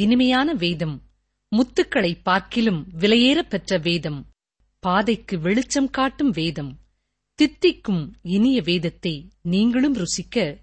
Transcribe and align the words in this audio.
இனிமையான 0.00 0.52
வேதம் 0.54 1.02
முத்துக்களை 1.56 2.12
பார்க்கிலும் 2.22 2.86
விலையேற 3.00 3.38
பெற்ற 3.48 3.78
வேதம் 3.78 4.26
பாதைக்கு 4.78 5.38
வெளிச்சம் 5.38 5.90
காட்டும் 5.90 6.30
வேதம் 6.30 6.70
தித்திக்கும் 7.34 8.12
இனிய 8.22 8.62
வேதத்தை 8.64 9.28
நீங்களும் 9.42 9.96
ருசிக்க 9.96 10.56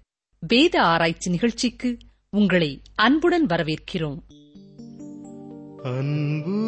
வேத 0.48 0.82
ஆராய்ச்சி 0.82 1.30
நிகழ்ச்சிக்கு 1.30 1.96
உங்களை 2.30 2.80
அன்புடன் 2.94 3.46
வரவேற்கிறோம். 3.46 4.20
அன்பு 5.82 6.60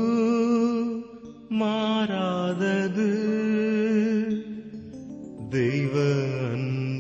மாறாதது 1.49 3.11
தெய்வ 5.51 5.95
அன்பு 6.53 7.00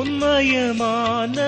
பொன்மயமான 0.00 1.40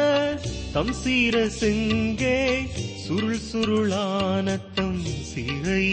தம் 0.72 0.92
சீர 0.92 1.48
செங்கே 1.48 2.58
சுருள் 3.06 3.38
சுருளான 3.52 4.58
தம் 4.74 5.02
சீரை 5.04 5.90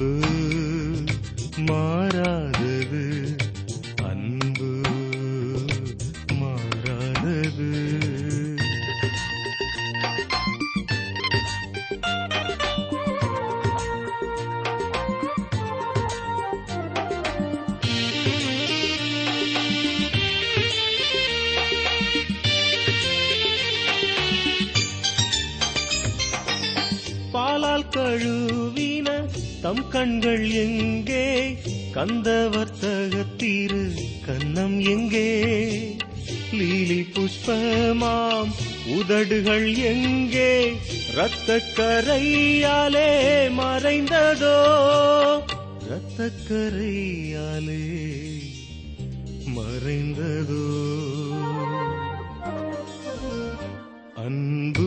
நம் 29.75 29.87
கண்கள் 29.87 30.49
எங்கே? 30.49 31.57
கந்த 31.91 32.49
கந்தவர்த்தகத்தீரு 32.49 33.91
கண்ணம் 34.25 34.81
எங்கே? 34.81 35.55
லீலி 36.51 37.07
புஷ்பமாம் 37.13 38.51
உதடுகள் 38.97 39.75
எங்கே? 39.75 40.77
இரத்த 41.13 41.61
கரையாலே 41.75 43.49
மறைந்ததோ? 43.57 44.57
இரத்த 45.85 46.31
கரையாலே 46.49 47.83
மறைந்ததோ? 49.55 50.65
அன்பு 54.15 54.82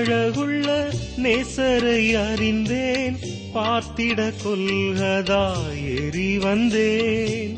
அழகுள்ள 0.00 0.94
நேசரை 1.16 2.30
அறிந்தேன். 2.32 3.16
பார்த்திட 3.54 4.32
கொள்கதா 4.44 5.52
ஏறி 5.88 6.38
வந்தேன். 6.38 7.54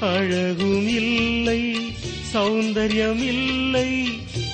அழகும் 0.00 0.88
இல்லை 0.88 1.74
சௌந்தர்யம் 2.32 3.22
இல்லை 3.22 4.08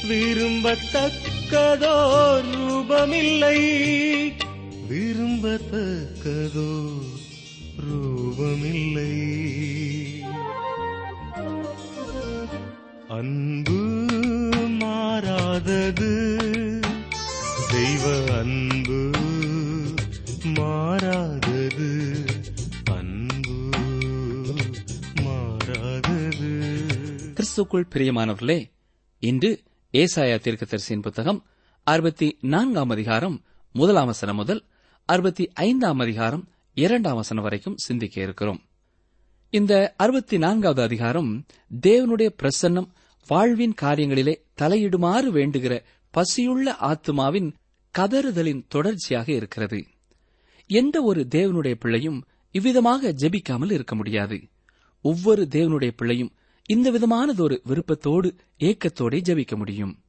விரும்பத்தக்கதோ 0.09 1.97
ரூபமில்லை. 2.55 3.59
விரும்பத்தக்கதோ 4.91 6.89
ரூபமில்லை. 7.91 9.13
அன்பு 13.09 13.73
மாறாதது 14.69 16.13
தெய்வ 17.85 18.39
அன்பு 18.39 19.11
மாறாதது 20.45 21.89
அன்பு 22.85 23.57
மாறாதது. 25.23 26.51
கிறிஸ்துக்குள் 27.35 27.87
பிரியமானவர்களே 27.95 28.71
இன்று 29.19 29.63
ஏசாயா 29.93 30.39
தீர்க்கதரிசியின் 30.39 31.03
புத்தகம் 31.03 31.47
அறுபத்தி 31.83 32.39
நான்காம் 32.41 32.91
அதிகாரம் 32.91 33.43
முதலாம் 33.73 34.07
வசனம் 34.07 34.37
முதல் 34.37 34.65
அறுபத்தி 35.05 35.51
ஐந்தாம் 35.53 35.99
அதிகாரம் 35.99 36.49
இரண்டாம் 36.75 37.15
வசனம் 37.15 37.43
வரைக்கும் 37.43 37.77
சிந்திக்க 37.77 38.23
இருக்கிறோம். 38.23 38.63
இந்த 39.51 39.95
அறுபத்தி 39.97 40.39
நான்காவது 40.39 40.83
அதிகாரம் 40.83 41.45
தேவனுடைய 41.81 42.31
பிரசன்னம் 42.43 42.89
வாழ்வின் 43.27 43.75
காரியங்களிலே 43.83 44.37
தலையிடுமாறு 44.61 45.31
வேண்டுகிற 45.31 45.83
பசியுள்ள 46.15 46.77
ஆத்மாவின் 46.77 47.55
கதறுதலின் 47.99 48.65
தொடர்ச்சியாக 48.69 49.33
இருக்கிறது. 49.33 49.85
எந்த 50.67 51.03
ஒரு 51.03 51.27
தேவனுடைய 51.35 51.75
பிள்ளையும் 51.75 52.25
இவ்விதமாக 52.51 53.13
ஜெபிக்காமல் 53.13 53.73
இருக்க 53.73 53.95
முடியாது. 53.95 54.43
ஒவ்வொரு 55.01 55.49
தேவனுடைய 55.51 55.91
பிள்ளையும் 55.97 56.33
இந்த 56.67 56.91
விதமானதொரு 56.91 57.57
விருப்பத்தோடு 57.65 58.35
ஏக்கத்தோடே 58.59 59.19
ஜெபிக்க 59.29 59.57
முடியும். 59.57 60.03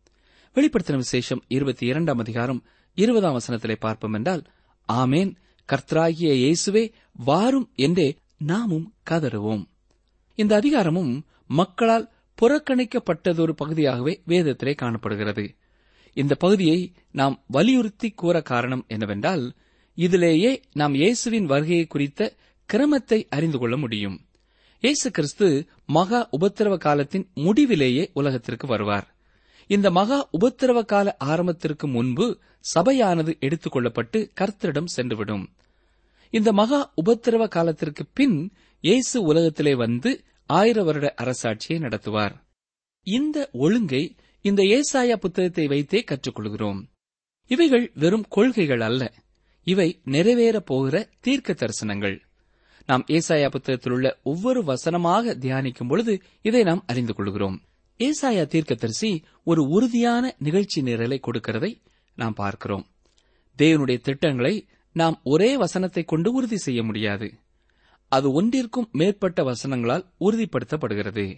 வெளிப்படுத்தின 0.56 0.96
விசேஷம் 0.96 1.44
இருபத்தி 1.48 1.86
இரண்டாம் 1.86 2.18
அதிகாரம் 2.18 2.64
இருபதாம் 2.94 3.38
வசனத்திலே 3.38 3.76
பார்ப்போம் 3.80 4.14
என்றால் 4.14 4.44
ஆமேன் 4.94 5.36
கர்த்தராகிய 5.70 6.32
இயேசுவே 6.34 6.94
வாரும் 7.14 7.72
என்றே 7.76 8.18
நாமும் 8.38 8.94
கதறுவோம். 9.10 9.66
இந்த 10.36 10.56
அதிகாரமும் 10.56 11.26
மக்களால் 11.48 12.12
புறக்கணிக்கப்பட்டதொரு 12.42 13.52
பகுதியாகவே 13.52 14.22
வேதத்திலே 14.28 14.76
காணப்படுகிறது. 14.76 15.56
இந்த 16.16 16.36
பகுதியை 16.36 16.80
நாம் 17.12 17.44
வலியுறுத்தி 17.48 18.10
கூற 18.10 18.42
காரணம் 18.42 18.86
என்னவென்றால் 18.88 19.54
இதிலேயே 19.98 20.52
நாம் 20.74 20.94
இயேசுவின் 20.94 21.46
வருகையை 21.46 21.86
குறித்த 21.86 22.36
கிரமத்தை 22.74 23.26
அறிந்து 23.30 23.58
கொள்ள 23.58 23.78
முடியும். 23.78 24.18
இயேசு 24.82 25.12
கிறிஸ்து 25.12 25.68
மகா 25.86 26.30
உபத்திரவ 26.40 26.78
காலத்தின் 26.78 27.28
முடிவிலேயே 27.34 28.12
உலகத்திற்கு 28.14 28.68
வருவார். 28.68 29.16
இந்த 29.68 29.92
மகா 29.92 30.30
உபத்திரவ 30.40 30.86
கால 30.86 31.18
ஆரம்பத்திற்கு 31.20 31.88
முன்பு 31.88 32.40
சபையானது 32.76 33.40
எடுத்துக் 33.40 33.76
கொள்ளப்பட்டு 33.76 34.32
கர்த்தரிடம் 34.40 34.92
சென்றுவிடும். 34.96 35.46
இந்த 36.30 36.52
மகா 36.52 36.94
உபத்திரவ 37.06 37.48
காலத்திற்கு 37.48 38.06
பின் 38.14 38.52
இயேசு 38.82 39.22
உலகத்திலே 39.22 39.76
வந்து 39.76 40.24
ஆயிர 40.46 40.84
வருட 40.84 41.14
அரசாட்சியை 41.22 41.78
நடத்துவார். 41.78 42.36
இந்த 43.04 43.50
ஒழுங்கை 43.54 44.16
இந்த 44.46 44.64
ஏசாயா 44.64 45.16
புத்தகத்தை 45.16 45.68
வைத்தே 45.68 46.04
கற்றுக்கொள்கிறோம். 46.04 46.82
இவைகள் 47.46 47.92
வெறும் 47.96 48.26
கொள்கைகள் 48.30 48.82
அல்ல. 48.82 49.14
இவை 49.64 50.02
நிறைவேறப் 50.06 50.66
போகிற 50.66 51.10
தீர்க்க 51.20 51.54
தரிசனங்கள் 51.54 52.20
நாம் 52.86 53.06
ஏசாயா 53.08 53.50
புத்தகத்தில் 53.50 53.94
உள்ள 53.94 54.20
ஒவ்வொரு 54.24 54.64
வசனமாக 54.64 55.36
தியானிக்கும் 55.36 55.88
பொழுது 55.88 56.22
இதை 56.42 56.64
நாம் 56.64 56.84
அறிந்து 56.88 57.14
கொள்கிறோம். 57.14 57.62
ஏசாயா 58.00 58.46
தீர்க்கதரிசி 58.46 59.24
ஒரு 59.44 59.64
உறுதியான 59.64 60.36
நிகழ்ச்சி 60.40 60.82
நிரலை 60.82 61.20
கொடுக்கிறதை 61.20 61.82
நாம் 62.16 62.34
பார்க்கிறோம். 62.34 62.88
தேவனுடைய 63.58 64.00
திட்டங்களை 64.00 64.68
நாம் 64.92 65.22
ஒரே 65.24 65.58
வசனத்தை 65.58 66.04
கொண்டு 66.04 66.32
உறுதி 66.32 66.58
செய்ய 66.58 66.84
முடியாது. 66.84 67.34
அது 68.08 68.42
ஒன்றிற்கும் 68.42 68.92
மேற்பட்ட 68.92 69.44
வசனங்களால் 69.44 70.06
உறுதிப்படுத்தப்படுகிறது. 70.20 71.36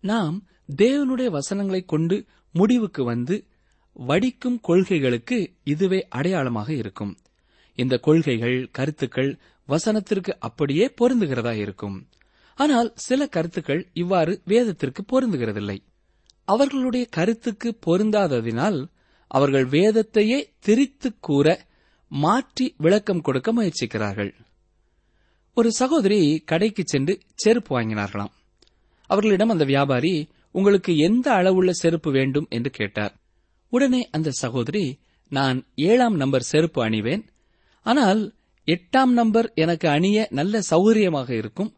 நாம் 0.00 0.46
தேவனுடைய 0.76 1.26
வசனங்களை 1.26 1.84
கொண்டு 1.84 2.24
முடிவுக்கு 2.52 3.04
வந்து 3.04 3.46
வடிக்கும் 3.92 4.60
கொள்கைகளுக்கு 4.60 5.52
இதுவே 5.64 6.06
அடையாளமாக 6.08 6.72
இருக்கும். 6.72 7.16
இந்த 7.74 7.98
கொள்கைகள் 7.98 8.68
கருத்துக்கள் 8.72 9.38
வசனத்திற்கு 9.68 10.30
அப்படியே 10.38 10.94
பொருந்துகிறதா 11.00 11.52
இருக்கும். 11.52 12.08
ஆனால் 12.54 12.92
சில 12.94 13.26
கருத்துக்கள் 13.26 13.88
இவ்வாறு 13.92 14.40
வேதத்திற்கு 14.44 15.04
பொருந்துகிறதில்லை. 15.04 15.78
அவர்களுடைய 16.44 17.06
கருத்துக்கு 17.10 17.78
பொருந்தாததினால் 17.86 18.88
அவர்கள் 19.26 19.66
வேதத்தையே 19.66 20.44
திரித்துக் 20.66 21.20
கூற 21.20 21.66
மாற்றி 22.08 22.74
விளக்கம் 22.78 23.20
கொடுக்க 23.20 23.52
முயற்சிக்கிறார்கள். 23.52 24.34
ஒரு 25.54 25.72
சகோதரி 25.72 26.42
கடைக்கு 26.46 26.82
சென்று 26.86 27.20
செருப்பு 27.34 27.80
வாங்கினார்களாம். 27.80 28.30
அவர்களிடம் 29.06 29.48
அந்த 29.48 29.64
வியாபாரி 29.64 30.28
உங்களுக்கு 30.50 30.96
எந்த 30.96 31.32
அளவுள்ள 31.32 31.72
செருப்பு 31.72 32.10
வேண்டும்? 32.10 32.46
என்று 32.50 32.70
கேட்டார். 32.70 33.14
உடனே 33.72 34.08
அந்த 34.10 34.30
சகோதரி 34.30 34.98
நான் 35.28 35.58
ஏழாம் 35.74 36.16
நம்பர் 36.16 36.42
செருப்பு 36.42 36.88
அணிவேன். 36.88 37.24
ஆனால் 37.86 38.34
எட்டாம் 38.68 39.12
நம்பர் 39.12 39.52
எனக்கு 39.54 39.88
அணிய 39.88 40.28
நல்ல 40.30 40.60
சௌகரியமாக 40.70 41.30
இருக்கும். 41.30 41.70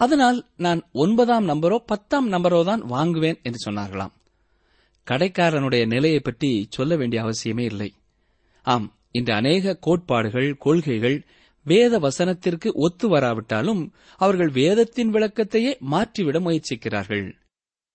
அதனால் 0.00 0.38
நான் 0.56 0.80
ஒன்பதாம் 0.92 1.48
நம்பரோ 1.48 1.76
பத்தாம் 1.86 2.28
நம்பரோ 2.32 2.64
தான் 2.64 2.80
வாங்குவேன் 2.80 3.38
என்று 3.42 3.70
சொன்னார்களாம். 3.70 4.14
கடைக்காரனுடைய 5.06 5.86
நிலையை 5.86 6.20
பற்றி 6.20 6.66
சொல்ல 6.70 6.96
வேண்டிய 6.96 7.22
அவசியமே 7.22 7.64
இல்லை. 7.64 7.90
ஆம் 8.62 8.86
இன்று 9.10 9.32
அநேக 9.34 9.76
கோட்பாடுகள் 9.76 10.56
கொள்கைகள் 10.58 11.24
வேத 11.64 11.98
வசனத்திற்கு 11.98 12.68
ஒத்து 12.72 13.08
வராவிட்டாலும் 13.08 13.92
அவர்கள் 14.16 14.48
வேதத்தின் 14.48 15.12
விளக்கத்தையே 15.12 15.78
மாற்றிவிட 15.78 16.40
முயற்சிக்கிறார்கள். 16.40 17.32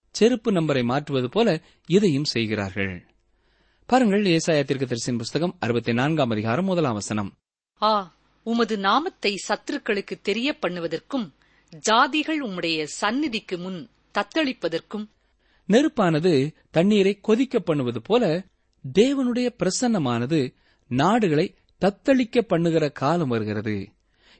செருப்பு 0.09 0.51
நம்பரை 0.51 0.83
மாற்றுவது 0.83 1.29
போல 1.29 1.61
இதையும் 1.87 2.23
செய்கிறார்கள். 2.23 3.05
பாருங்கள் 3.85 4.21
ஏசாயா 4.21 4.63
தீர்க்கதரிசியின் 4.63 5.17
புஸ்தகம் 5.17 5.55
அறுபத்தி 5.59 5.93
நான்காம் 5.93 6.29
அதிகாரம் 6.29 6.65
முதலாம் 6.65 6.93
வசனம். 6.93 7.37
ஆ 7.81 8.13
உமது 8.43 8.77
நாமத்தை 8.77 9.35
சத்துருக்களுக்கு 9.47 10.15
தெரிய 10.21 10.57
பண்ணுவதற்கும் 10.61 11.31
ஜாதிகள் 11.89 12.39
உம்முடைய 12.41 12.83
சந்நிதிக்கு 12.83 13.57
முன் 13.57 13.89
தத்தளிப்பதற்கும். 14.13 15.05
நெருப்பானது 15.69 16.53
தண்ணீரை 16.71 17.19
கொதிக்க 17.21 17.59
பண்ணுவது 17.59 18.01
போல 18.01 18.45
தேவனுடைய 18.93 19.49
பிரசன்னமானது 19.63 20.55
நாடுகளை 20.87 21.55
தத்தளிக்க 21.81 22.39
பண்ணுகிற 22.39 22.89
காலம் 22.89 23.27
வருகிறது. 23.27 23.75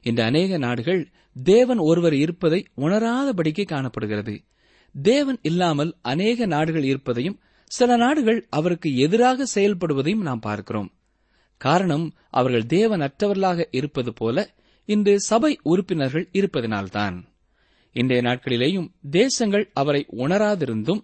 இந்த 0.02 0.24
அநேக 0.24 0.58
நாடுகள் 0.58 1.10
தேவன் 1.44 1.78
ஒருவர் 1.78 2.14
இருப்பதை 2.14 2.66
உணராதபடிக்கு 2.76 3.64
காணப்படுகிறது. 3.64 4.44
தேவன் 4.94 5.38
இல்லாமல் 5.42 5.96
அநேக 6.02 6.46
நாடுகள் 6.46 6.82
இருப்பதையும் 6.82 7.40
சில 7.70 7.96
நாடுகள் 7.96 8.46
அவருக்கு 8.50 8.96
எதிராக 8.96 9.46
செயல்படுவதையும் 9.54 10.26
நாம் 10.28 10.40
பார்க்கிறோம். 10.40 10.90
காரணம் 11.60 12.14
அவர்கள் 12.30 12.66
தேவனற்றவர்களாக 12.66 13.64
இருப்பது 13.70 14.12
போல 14.12 14.54
இன்று 14.88 15.20
சபை 15.20 15.58
உறுப்பினர்கள் 15.62 16.28
இருப்பதனால்தான். 16.32 17.16
இன்றைய 17.92 18.22
நாட்களிலேயும் 18.22 18.88
தேசங்கள் 19.10 19.70
அவரை 19.74 20.06
உணராதிருந்தும் 20.16 21.02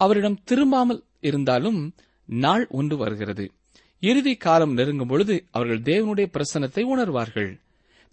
அவரிடம் 0.00 0.42
திரும்பாமல் 0.50 1.02
இருந்தாலும் 1.20 1.94
நாள் 2.26 2.66
ஒன்று 2.70 2.96
வருகிறது. 2.96 3.50
இறுதி 4.04 4.34
காலம் 4.34 4.72
நெருங்கும் 4.72 5.06
பொழுது 5.06 5.44
அவர்கள் 5.50 5.80
தேவனுடைய 5.80 6.26
பிரசனத்தை 6.32 6.82
உணர்வார்கள். 6.94 7.60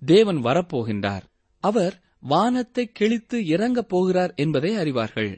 தேவன் 0.05 0.43
வரப்போகின்றார். 0.43 1.21
அவர் 1.59 2.01
வானத்தை 2.19 2.89
கிழித்து 2.91 3.45
இறங்கப் 3.45 3.89
போகிறார் 3.89 4.33
என்பதை 4.35 4.75
அறிவார்கள். 4.75 5.37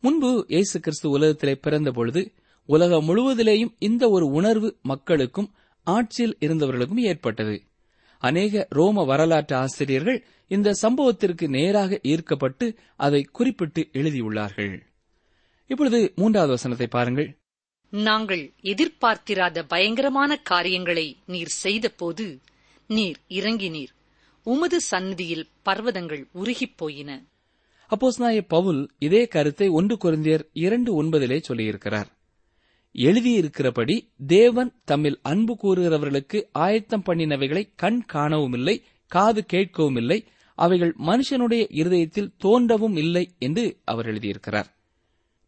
முன்பு 0.00 0.44
இயேசு 0.48 0.80
கிறிஸ்து 0.80 1.10
உலகத்திலே 1.10 1.54
பிறந்த 1.54 1.90
பொழுது 1.90 2.32
உலகம் 2.66 3.08
முழுவதிலேயும் 3.08 3.74
இந்த 3.78 4.10
ஒரு 4.10 4.26
உணர்வு 4.26 4.76
மக்களுக்கும் 4.82 5.52
ஆட்சியில் 5.82 6.36
இருந்தவர்களுக்கும் 6.40 7.00
ஏற்பட்டது. 7.00 7.62
அநேக 8.18 8.66
ரோம 8.70 9.04
வரலாற்று 9.04 9.56
ஆசிரியர்கள் 9.56 10.24
இந்த 10.48 10.72
சம்பவத்திற்கு 10.82 11.48
நேராக 11.48 12.00
ஈர்க்கப்பட்டு 12.02 12.74
அதை 12.96 13.22
குறிப்பிட்டு 13.22 13.88
எழுதியுள்ளார்கள். 13.92 14.80
இப்பொழுது 15.66 16.12
மூன்றாவது 16.16 16.52
வசனத்தை 16.52 16.86
பாருங்கள். 16.86 17.39
நாங்கள் 17.90 18.52
எதிர்பார்த்திராத 18.62 19.62
பயங்கரமான 19.68 20.36
காரியங்களை 20.36 21.16
நீர் 21.26 21.48
செய்தபோது 21.48 22.38
நீர் 22.86 23.16
இறங்கினீர். 23.28 23.92
உமது 24.42 24.80
சந்நிதியில் 24.80 25.48
பர்வதங்கள் 25.64 26.24
உருகிப் 26.32 26.76
போயின. 26.76 27.24
அப்போஸ்நாய 27.90 28.44
பவுல் 28.48 28.90
இதே 28.98 29.26
கருத்தை 29.26 29.68
ஒன்று 29.68 29.96
குறைந்தியர் 29.96 30.44
இரண்டு 30.52 31.02
ஒன்பதிலே 31.02 31.42
சொல்லியிருக்கிறார். 31.48 32.06
எழுதியிருக்கிறபடி 32.94 34.00
தேவன் 34.26 34.72
தம்மில் 34.90 35.18
அன்பு 35.22 35.58
கூறுகிறவர்களுக்கு 35.62 36.42
ஆயத்தம் 36.52 37.02
பண்ணினவைகளை 37.06 37.72
கண் 37.76 38.04
காணவும் 38.04 38.52
இல்லை 38.52 38.82
காது 39.06 39.44
கேட்கவும் 39.52 39.96
இல்லை 39.96 40.24
அவைகள் 40.54 40.94
மனுஷனுடைய 41.06 41.66
இருதயத்தில் 41.70 42.32
தோன்றவும் 42.44 42.96
இல்லை 42.96 43.30
என்று 43.38 43.76
அவர் 43.84 44.06
எழுதியிருக்கிறார். 44.06 44.64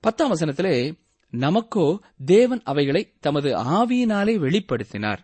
பத்தாம் 0.01 0.35
வசனத்திலே 0.35 0.93
நமக்கோ 1.33 1.99
தேவன் 2.25 2.61
அவைகளை 2.65 3.12
தமது 3.21 3.57
ஆவியினாலே 3.57 4.35
வெளிப்படுத்தினார். 4.39 5.19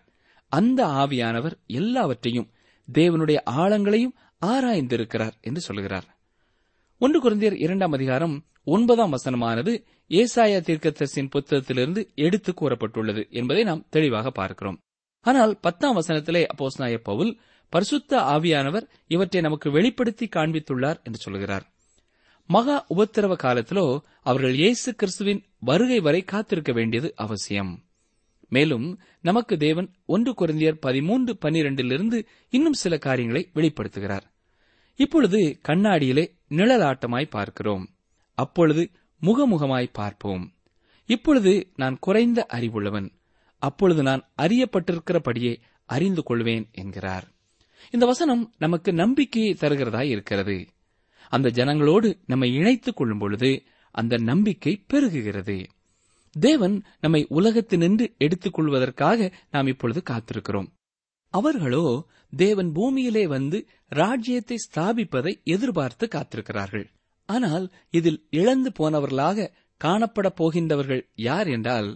அந்த 0.47 0.85
ஆவியானவர் 0.85 1.53
எல்லாவற்றையும் 1.67 2.51
தேவனுடைய 2.93 3.37
ஆழங்களையும் 3.43 4.15
ஆராய்ந்திருக்கிறார் 4.45 5.31
என்று 5.41 5.61
சொல்கிறார். 5.61 6.19
ஒன்று 6.97 7.19
குழந்தையர் 7.19 7.57
இரண்டாம் 7.57 7.91
அதிகாரம் 7.91 8.43
ஒன்பதாம் 8.63 9.13
வசனமானது 9.13 9.83
ஏசாயா 10.09 10.59
தீர்க்கதரிசியின் 10.61 11.29
புத்தகத்திலிருந்து 11.35 12.13
எடுத்து 12.15 12.53
கூறப்பட்டுள்ளது 12.61 13.29
என்பதை 13.29 13.63
நாம் 13.63 13.85
தெளிவாக 13.89 14.31
பார்க்கிறோம். 14.31 14.79
ஆனால் 15.21 15.57
பத்தாம் 15.61 15.97
வசனத்திலே 15.97 16.47
அப்போஸ்நாய 16.55 16.97
பவுல் 16.97 17.39
பரிசுத்த 17.69 18.17
ஆவியானவர் 18.17 18.89
இவற்றை 19.07 19.41
நமக்கு 19.41 19.71
வெளிப்படுத்தி 19.71 20.25
காண்பித்துள்ளார் 20.25 21.03
என்று 21.03 21.19
சொல்கிறார். 21.19 21.78
மகா 22.51 22.85
உபத்திரவ 22.89 23.35
காலத்திலோ 23.43 23.99
அவர்கள் 24.21 24.53
இயேசு 24.53 24.95
கிறிஸ்துவின் 24.95 25.43
வருகை 25.59 25.99
வரை 25.99 26.23
காத்திருக்க 26.23 26.71
வேண்டியது 26.71 27.13
அவசியம். 27.15 27.85
மேலும் 28.49 28.99
நமக்கு 29.21 29.57
தேவன் 29.57 29.93
ஒன்று 30.05 30.33
குறைந்தியர் 30.37 30.79
பதிமூன்று 30.79 31.37
பன்னிரண்டிலிருந்து 31.41 32.25
இன்னும் 32.49 32.73
சில 32.73 32.97
காரியங்களை 32.97 33.49
வெளிப்படுத்துகிறார். 33.53 34.21
இப்பொழுது 34.95 35.59
கண்ணாடியிலே 35.67 36.31
நிழலாட்டமாய் 36.49 37.29
பார்க்கிறோம். 37.29 37.89
அப்பொழுது 38.33 38.91
முகமுகமாய் 39.21 39.89
பார்ப்போம். 39.93 40.53
இப்பொழுது 41.05 41.71
நான் 41.75 41.97
குறைந்த 41.99 42.47
அறிவுள்ளவன். 42.53 43.11
அப்பொழுது 43.57 44.03
நான் 44.03 44.29
அறியப்பட்டிருக்கிறபடியே 44.37 45.57
அறிந்து 45.85 46.23
கொள்வேன் 46.23 46.69
என்கிறார். 46.71 47.27
இந்த 47.91 48.05
வசனம் 48.05 48.53
நமக்கு 48.57 48.93
நம்பிக்கையை 48.93 49.57
தருகிறதாய் 49.59 50.09
இருக்கிறது. 50.09 50.67
அந்த 51.31 51.47
ஜனங்களோடு 51.49 52.09
நம்மை 52.25 52.49
இணைத்துக் 52.53 52.95
கொள்ளும் 52.95 53.19
பொழுது 53.19 53.51
அந்த 53.95 54.17
நம்பிக்கை 54.29 54.73
பெருகுகிறது. 54.93 55.57
தேவன் 56.35 56.75
நம்மை 57.01 57.21
உலகத்தினின்று 57.29 58.05
எடுத்துக் 58.17 58.53
கொள்வதற்காக 58.53 59.29
நாம் 59.51 59.67
இப்பொழுது 59.67 60.01
காத்திருக்கிறோம். 60.09 60.69
அவர்களோ 61.33 61.85
தேவன் 62.33 62.69
பூமியிலே 62.71 63.23
வந்து 63.27 63.57
ராஜ்யத்தை 63.91 64.57
ஸ்தாபிப்பதை 64.65 65.33
எதிர்பார்த்து 65.43 66.05
காத்திருக்கிறார்கள். 66.07 66.85
ஆனால் 67.29 67.65
இதில் 67.89 68.21
இழந்து 68.31 68.69
போனவர்களாக 68.79 69.49
காணப்பட 69.81 70.27
போகின்றவர்கள் 70.39 71.03
யார் 71.19 71.47
என்றால் 71.47 71.89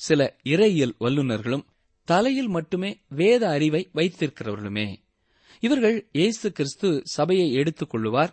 சில 0.00 0.20
இறையியல் 0.44 0.94
வல்லுநர்களும் 1.00 1.66
தலையில் 2.08 2.48
மட்டுமே 2.48 2.90
வேத 3.08 3.42
அறிவை 3.48 3.82
வைத்திருக்கிறவர்களுமே. 3.94 4.88
இவர்கள் 5.62 5.98
இயேசு 6.12 6.46
கிறிஸ்து 6.52 6.88
சபையை 7.16 7.48
எடுத்துக் 7.52 7.92
கொள்ளுவார் 7.92 8.32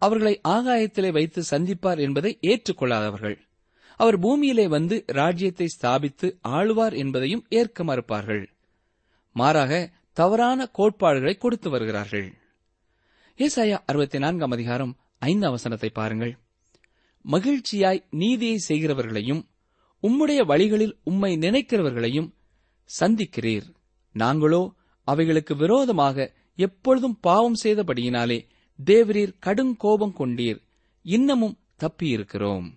அவர்களை 0.00 0.40
ஆகாயத்திலே 0.48 1.12
வைத்து 1.12 1.44
சந்திப்பார் 1.50 2.00
என்பதை 2.00 2.38
ஏற்றுக்கொள்ளாதவர்கள். 2.42 3.36
அவர் 3.96 4.18
பூமியிலே 4.18 4.68
வந்து 4.68 5.04
ராஜ்யத்தை 5.06 5.66
ஸ்தாபித்து 5.66 6.38
ஆளுவார் 6.48 6.96
என்பதையும் 6.96 7.46
ஏற்க 7.48 7.84
மறுப்பார்கள். 7.84 8.44
மாறாக 9.32 9.92
தவறான 10.12 10.66
கோட்பாடுகளை 10.66 11.34
கொடுத்து 11.34 11.70
வருகிறார்கள். 11.70 12.28
ஏசாயா 13.38 13.78
அறுபத்தி 13.86 14.18
நான்காம் 14.18 14.50
அதிகாரம் 14.50 14.96
ஐந்து 15.18 15.50
வசனத்தை 15.50 15.90
பாருங்கள். 15.90 16.38
மகிழ்ச்சியாய் 17.24 18.04
நீதியை 18.10 18.56
செய்கிறவர்களையும் 18.68 19.42
உம்முடைய 20.02 20.46
வழிகளில் 20.46 20.98
உம்மை 21.04 21.36
நினைக்கிறவர்களையும் 21.36 22.30
சந்திக்கிறீர். 23.00 23.66
நாங்களோ 24.14 24.62
அவைகளுக்கு 25.04 25.56
விரோதமாக 25.56 26.34
எப்பொழுதும் 26.56 27.18
பாவம் 27.20 27.60
செய்தபடியினாலே 27.62 28.49
தேவரீர் 28.86 29.32
கடும் 29.38 29.76
கோபம் 29.76 30.14
கொண்டீர். 30.18 30.62
இன்னமும் 31.02 31.58
தப்பியிருக்கிறோம். 31.78 32.72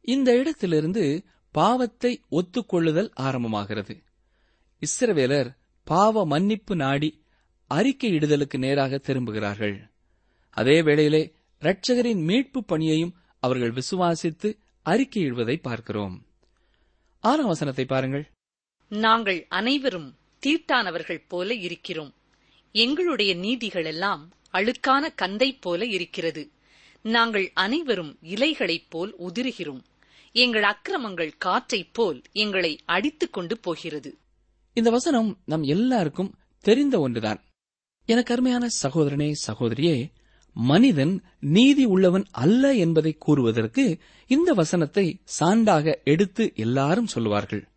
இந்த 0.00 0.38
இடத்திலிருந்து 0.38 1.24
பாவத்தை 1.50 2.22
ஒத்துக்கொள்ளுதல் 2.30 3.10
ஆரம்பமாகிறது. 3.20 4.02
இஸ்ரவேலர் 4.80 5.56
பாவ 5.84 6.26
மன்னிப்பு 6.26 6.76
நாடி 6.76 7.22
அறிக்கையிடுதலுக்கு 7.74 8.58
நேராக 8.58 9.00
திரும்புகிறார்கள். 9.06 9.90
அதே 10.50 10.82
வேளையிலே 10.82 11.34
இரட்சகரின் 11.60 12.24
மீட்பு 12.24 12.64
பணியையும் 12.64 13.14
அவர்கள் 13.40 13.72
விசுவாசித்து 13.72 14.56
அறிக்கையிடுவதை 14.84 15.56
பார்க்கிறோம். 15.62 16.26
ஆறாம் 17.20 17.46
வசனத்தை 17.46 17.84
பாருங்கள். 17.84 18.30
நாங்கள் 18.88 19.46
அனைவரும் 19.48 20.16
தீட்டானவர்கள் 20.46 21.24
போல 21.28 21.54
இருக்கிறோம். 21.54 22.14
எங்களுடைய 22.72 23.34
நீதிகள் 23.34 23.84
எல்லாம் 23.84 24.32
அழுக்கான 24.54 25.14
கந்தை 25.14 25.58
போல 25.60 25.84
இருக்கிறது. 25.86 26.50
நாங்கள் 27.02 27.50
அனைவரும் 27.54 28.18
இலைகளைப் 28.22 28.86
போல் 28.88 29.14
உதிருகிறோம். 29.18 29.82
எங்கள் 30.32 30.62
அக்கிரமங்கள் 30.62 31.32
காற்றைப் 31.38 31.88
போல் 31.92 32.22
எங்களை 32.32 32.78
அடித்துக் 32.84 33.32
கொண்டு 33.32 33.58
போகிறது. 33.58 34.18
இந்த 34.72 34.90
வசனம் 34.90 35.38
நம் 35.44 35.62
எல்லாருக்கும் 35.62 36.34
தெரிந்த 36.60 37.00
ஒன்றுதான். 37.00 37.44
எனக்கு 38.06 38.32
அருமையான 38.32 38.68
சகோதரனே 38.82 39.32
சகோதரியே 39.46 40.10
மனிதன் 40.52 41.22
நீதி 41.40 41.84
உள்ளவன் 41.84 42.24
அல்ல 42.30 42.74
என்பதை 42.74 43.16
கூறுவதற்கு 43.18 43.98
இந்த 44.26 44.52
வசனத்தை 44.52 45.20
சான்றாக 45.40 46.02
எடுத்து 46.04 46.52
எல்லாரும் 46.54 47.06
சொல்லுவார்கள். 47.06 47.68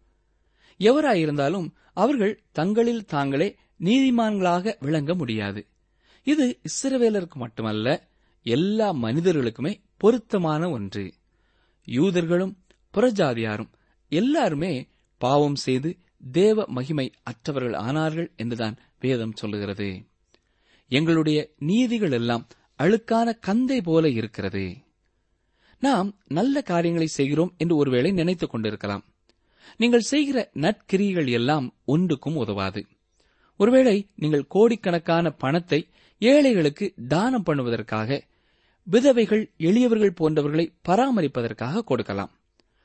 எவராயிருந்தாலும் 0.80 1.70
அவர்கள் 1.94 2.44
தங்களில் 2.52 3.06
தாங்களே 3.06 3.56
நீதிமான்களாக 3.80 4.76
விளங்க 4.80 5.16
முடியாது. 5.16 5.66
இது 6.28 6.46
இஸ்ரவேலருக்கு 6.62 7.36
மட்டுமல்ல 7.36 7.88
எல்லா 8.46 8.94
மனிதர்களுக்குமே 8.94 9.74
பொருத்தமான 9.98 10.70
ஒன்று. 10.70 11.14
யூதர்களும் 11.88 12.54
புறஜாதியாரும் 12.94 13.70
எல்லாருமே 14.12 14.72
பாவம் 15.22 15.56
செய்து 15.56 15.98
தேவ 16.32 16.66
மகிமை 16.68 17.12
அற்றவர்கள் 17.24 17.78
ஆனார்கள் 17.82 18.36
என்றுதான் 18.36 18.76
வேதம் 19.00 19.36
சொல்லுகிறது. 19.36 19.90
எங்களுடைய 20.92 21.40
நீதிகள் 21.60 22.12
எல்லாம் 22.12 22.48
அழுக்கான 22.78 23.40
கந்தை 23.40 23.82
போல 23.82 24.10
இருக்கிறது. 24.10 24.66
நாம் 25.80 26.10
நல்ல 26.28 26.62
காரியங்களை 26.62 27.08
செய்கிறோம் 27.08 27.54
என்று 27.58 27.76
ஒருவேளை 27.76 28.12
நினைத்துக் 28.12 28.50
கொண்டிருக்கலாம். 28.50 29.06
நீங்கள் 29.78 30.10
செய்கிற 30.14 30.50
நற்கிரிகள் 30.54 31.28
எல்லாம் 31.28 31.76
ஒன்றுக்கும் 31.86 32.36
உதவாது. 32.36 32.86
ஒருவேளை 33.60 34.08
நீங்கள் 34.16 34.48
கோடிக்கணக்கான 34.48 35.32
பணத்தை 35.32 35.88
ஏழைகளுக்கு 36.20 36.94
தானம் 37.08 37.46
பண்ணுவதற்காக 37.46 38.22
விதவைகள் 38.84 39.52
எளியவர்கள் 39.58 40.18
போன்றவர்களை 40.20 40.66
பராமரிப்பதற்காக 40.90 41.84
கொடுக்கலாம். 41.84 42.32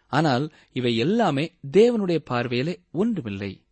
ஆனால் 0.07 0.53
இவை 0.73 0.97
எல்லாமே 0.97 1.55
தேவனுடைய 1.73 2.19
பார்வையிலே 2.25 2.81
ஒன்றுமில்லை. 2.93 3.63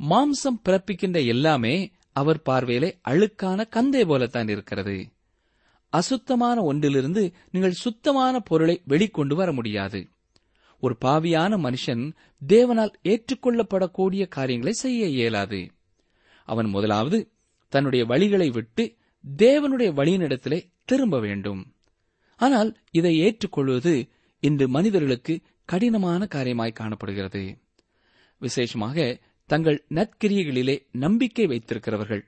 மாம்சம் 0.00 0.60
பிறப்பிக்கின்ற 0.64 1.26
எல்லாமே 1.26 1.92
அவர் 2.12 2.42
பார்வையிலே 2.42 2.98
அழுக்கான 3.08 3.68
கந்தை 3.68 4.04
போலத்தான் 4.04 4.48
இருக்கிறது. 4.48 5.12
அசுத்தமான 5.88 6.62
ஒன்றிலிருந்து 6.62 7.32
நீங்கள் 7.50 7.72
சுத்தமான 7.72 8.40
பொருளை 8.40 8.82
வெளிக்கொண்டு 8.88 9.34
வர 9.34 9.52
முடியாது. 9.52 10.08
ஒரு 10.80 10.96
பாவியான 11.04 11.52
மனுஷன் 11.66 12.12
தேவனால் 12.48 12.92
ஏற்றுக்கொள்ளப்படக்கூடிய 13.02 14.28
காரியங்களை 14.28 14.72
செய்ய 14.72 15.06
இயலாது. 15.06 15.70
அவன் 16.44 16.66
முதலாவது 16.66 17.30
தன்னுடைய 17.70 18.04
வழிகளை 18.06 18.48
விட்டு 18.52 18.84
தேவனுடைய 19.36 19.90
வழியினிடத்திலே 20.00 20.58
திரும்ப 20.84 21.20
வேண்டும். 21.20 21.60
ஆனால் 22.36 22.70
இதை 22.90 23.18
ஏற்றுக்கொள்வது 23.18 24.08
இன்று 24.40 24.68
மனிதர்களுக்கு 24.68 25.34
கடினமான 25.64 26.26
காரியமாய் 26.34 26.72
காணப்படுகிறது. 26.72 27.42
விசேஷமாக 28.38 29.18
தங்கள் 29.46 29.84
நற்கிரியைகளிலே 29.94 30.76
நம்பிக்கை 30.92 31.46
வைத்திருக்கிறவர்கள். 31.46 32.22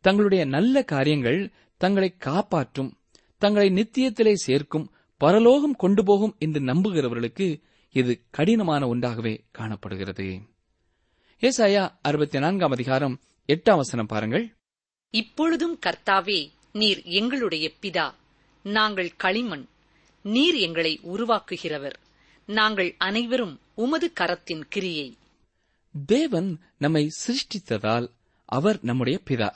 தங்களுடைய 0.00 0.44
நல்ல 0.44 0.84
காரியங்கள் 0.84 1.40
தங்களை 1.76 2.08
காப்பாற்றும் 2.16 2.90
தங்களை 3.38 3.68
நித்தியத்திலே 3.70 4.32
சேர்க்கும் 4.32 4.90
பரலோகம் 5.16 5.76
கொண்டு 5.76 6.04
போகும் 6.04 6.34
என்று 6.38 6.60
நம்புகிறவர்களுக்கு 6.60 7.46
இது 7.90 8.12
கடினமான 8.30 8.88
ஒன்றாகவே 8.88 9.34
காணப்படுகிறது. 9.50 10.26
ஏசாயா 11.40 11.84
அறுபத்தி 12.02 12.38
நான்காம் 12.38 12.70
அதிகாரம் 12.70 13.20
எட்டாம் 13.46 13.80
வசனம் 13.82 14.06
பாருங்கள். 14.06 14.44
இப்பொழுதும் 15.14 15.78
கர்த்தாவே 15.86 16.50
நீர் 16.72 17.02
எங்களுடைய 17.02 17.72
பிதா. 17.82 18.14
நாங்கள் 18.62 19.16
களிமண். 19.16 19.66
நீர் 20.22 20.54
எங்களை 20.54 21.00
உருவாக்குகிறவர். 21.02 21.92
நாங்கள் 22.46 22.94
அனைவரும் 22.98 23.60
உமது 23.74 24.12
கரத்தின் 24.20 24.62
கிரியை. 24.68 25.16
தேவன் 26.06 26.60
நம்மை 26.78 27.10
சிருஷ்டித்ததால் 27.26 28.10
அவர் 28.44 28.78
நம்முடைய 28.82 29.20
பிதா. 29.30 29.50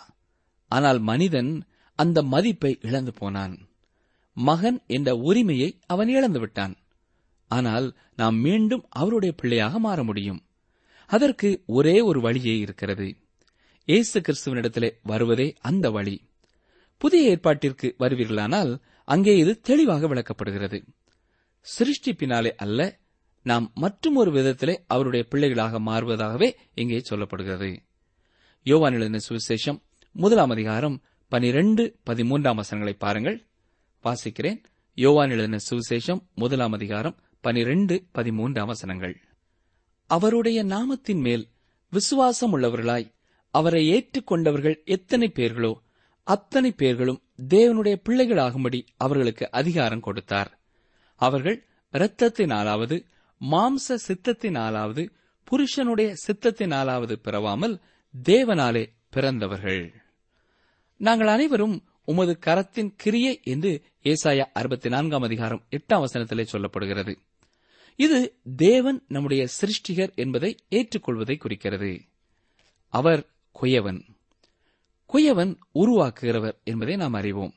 ஆனால் 0.69 0.99
மனிதன் 0.99 1.65
அந்த 1.95 2.23
மதிப்பை 2.23 2.79
இழந்து 2.81 3.13
போனான். 3.13 3.69
மகன் 4.35 4.83
என்ற 4.87 5.17
உரிமையை 5.17 5.79
அவன் 5.87 6.09
இழந்து 6.09 6.41
விட்டான். 6.41 6.77
ஆனால் 7.49 7.97
நாம் 8.17 8.37
மீண்டும் 8.37 8.87
அவருடைய 8.89 9.35
பிள்ளையாக 9.39 9.79
மாற 9.79 10.03
முடியும். 10.03 10.45
அதற்கு 11.07 11.63
ஒரே 11.67 12.01
ஒரு 12.01 12.21
வழியே 12.21 12.59
இருக்கிறது. 12.59 13.17
இயேசு 13.87 14.21
கிறிஸ்துவனிடத்திலே 14.21 14.91
வருவதே 15.03 15.55
அந்த 15.61 15.91
வழி. 15.91 16.29
புதிய 16.97 17.37
ஏற்பாட்டிற்கு 17.37 17.95
வருவீர்களானால் 17.99 18.81
அங்கே 19.05 19.37
இது 19.37 19.61
தெளிவாக 19.61 20.07
விளக்கப்படுகிறது. 20.07 20.87
சிருஷ்டிப்பினாலே 21.67 22.51
அல்ல 22.57 22.99
நாம் 23.43 23.73
மற்றும் 23.75 24.17
ஒரு 24.17 24.31
விதத்திலே 24.33 24.85
அவருடைய 24.87 25.27
பிள்ளைகளாக 25.29 25.81
மாறுவதாகவே 25.81 26.53
இங்கே 26.75 27.03
சொல்லப்படுகிறது. 27.11 27.79
யோவான் 28.63 29.21
சுவிசேஷம் 29.29 29.83
முதலாம் 30.13 30.51
அதிகாரம் 30.51 31.03
பனிரெண்டு 31.29 31.97
பதிமூன்றாம் 32.11 32.55
வசனங்களை 32.55 32.95
பாருங்கள். 32.99 33.47
வாசிக்கிறேன். 34.05 34.63
யோவான் 34.95 35.31
எழுதின 35.31 35.59
சுவிசேஷம் 35.71 36.23
முதலாம் 36.35 36.73
அதிகாரம் 36.73 37.19
பனிரெண்டு 37.41 38.07
பதிமூன்றாம் 38.15 38.67
வசனங்கள். 38.67 39.21
அவருடைய 40.07 40.65
நாமத்தின் 40.65 41.21
மேல் 41.21 41.49
விசுவாசம் 41.89 42.59
உள்ளவர்களாய் 42.59 43.15
அவரை 43.59 43.83
ஏற்றுக்கொண்டவர்கள் 43.93 44.77
எத்தனை 44.85 45.27
பேர்களோ 45.35 45.73
அத்தனை 46.27 46.71
பேர்களும் 46.73 47.21
தேவனுடைய 47.49 47.95
பிள்ளைகளாகும்படி 48.09 48.81
அவர்களுக்கு 48.97 49.45
அதிகாரம் 49.51 50.05
கொடுத்தார். 50.07 50.51
அவர்கள் 51.21 51.59
இரத்தத்தினாலாவது 51.93 52.97
மாம்ச 53.41 53.97
சித்தத்தினாலாவது 54.09 55.03
புருஷனுடைய 55.45 56.15
சித்தத்தினாலாவது 56.27 57.15
பிறவாமல் 57.23 57.75
தேவனாலே 58.15 58.85
பிறந்தவர்கள். 59.11 59.83
நாங்கள் 61.01 61.27
அனைவரும் 61.27 61.77
உமது 62.05 62.35
கரத்தின் 62.47 62.91
கிரியை 62.97 63.35
என்று 63.45 63.73
ஏசாயா 64.03 64.45
அறுபத்தி 64.53 64.89
நான்காம் 64.89 65.23
அதிகாரம் 65.23 65.63
எட்டாம் 65.71 66.05
வசனத்திலே 66.05 66.45
சொல்லப்படுகிறது. 66.53 67.15
இது 67.99 68.19
தேவன் 68.57 68.99
நம்முடைய 69.09 69.43
சிருஷ்டிகர் 69.59 70.13
என்பதை 70.15 70.51
ஏற்றுக்கொள்வதை 70.71 71.37
குறிக்கிறது. 71.37 71.93
அவர் 72.93 73.23
குயவன். 73.61 74.03
குயவன் 75.13 75.57
உருவாக்குகிறவர் 75.75 76.63
என்பதை 76.65 76.97
நாம் 76.97 77.13
அறிவோம். 77.13 77.55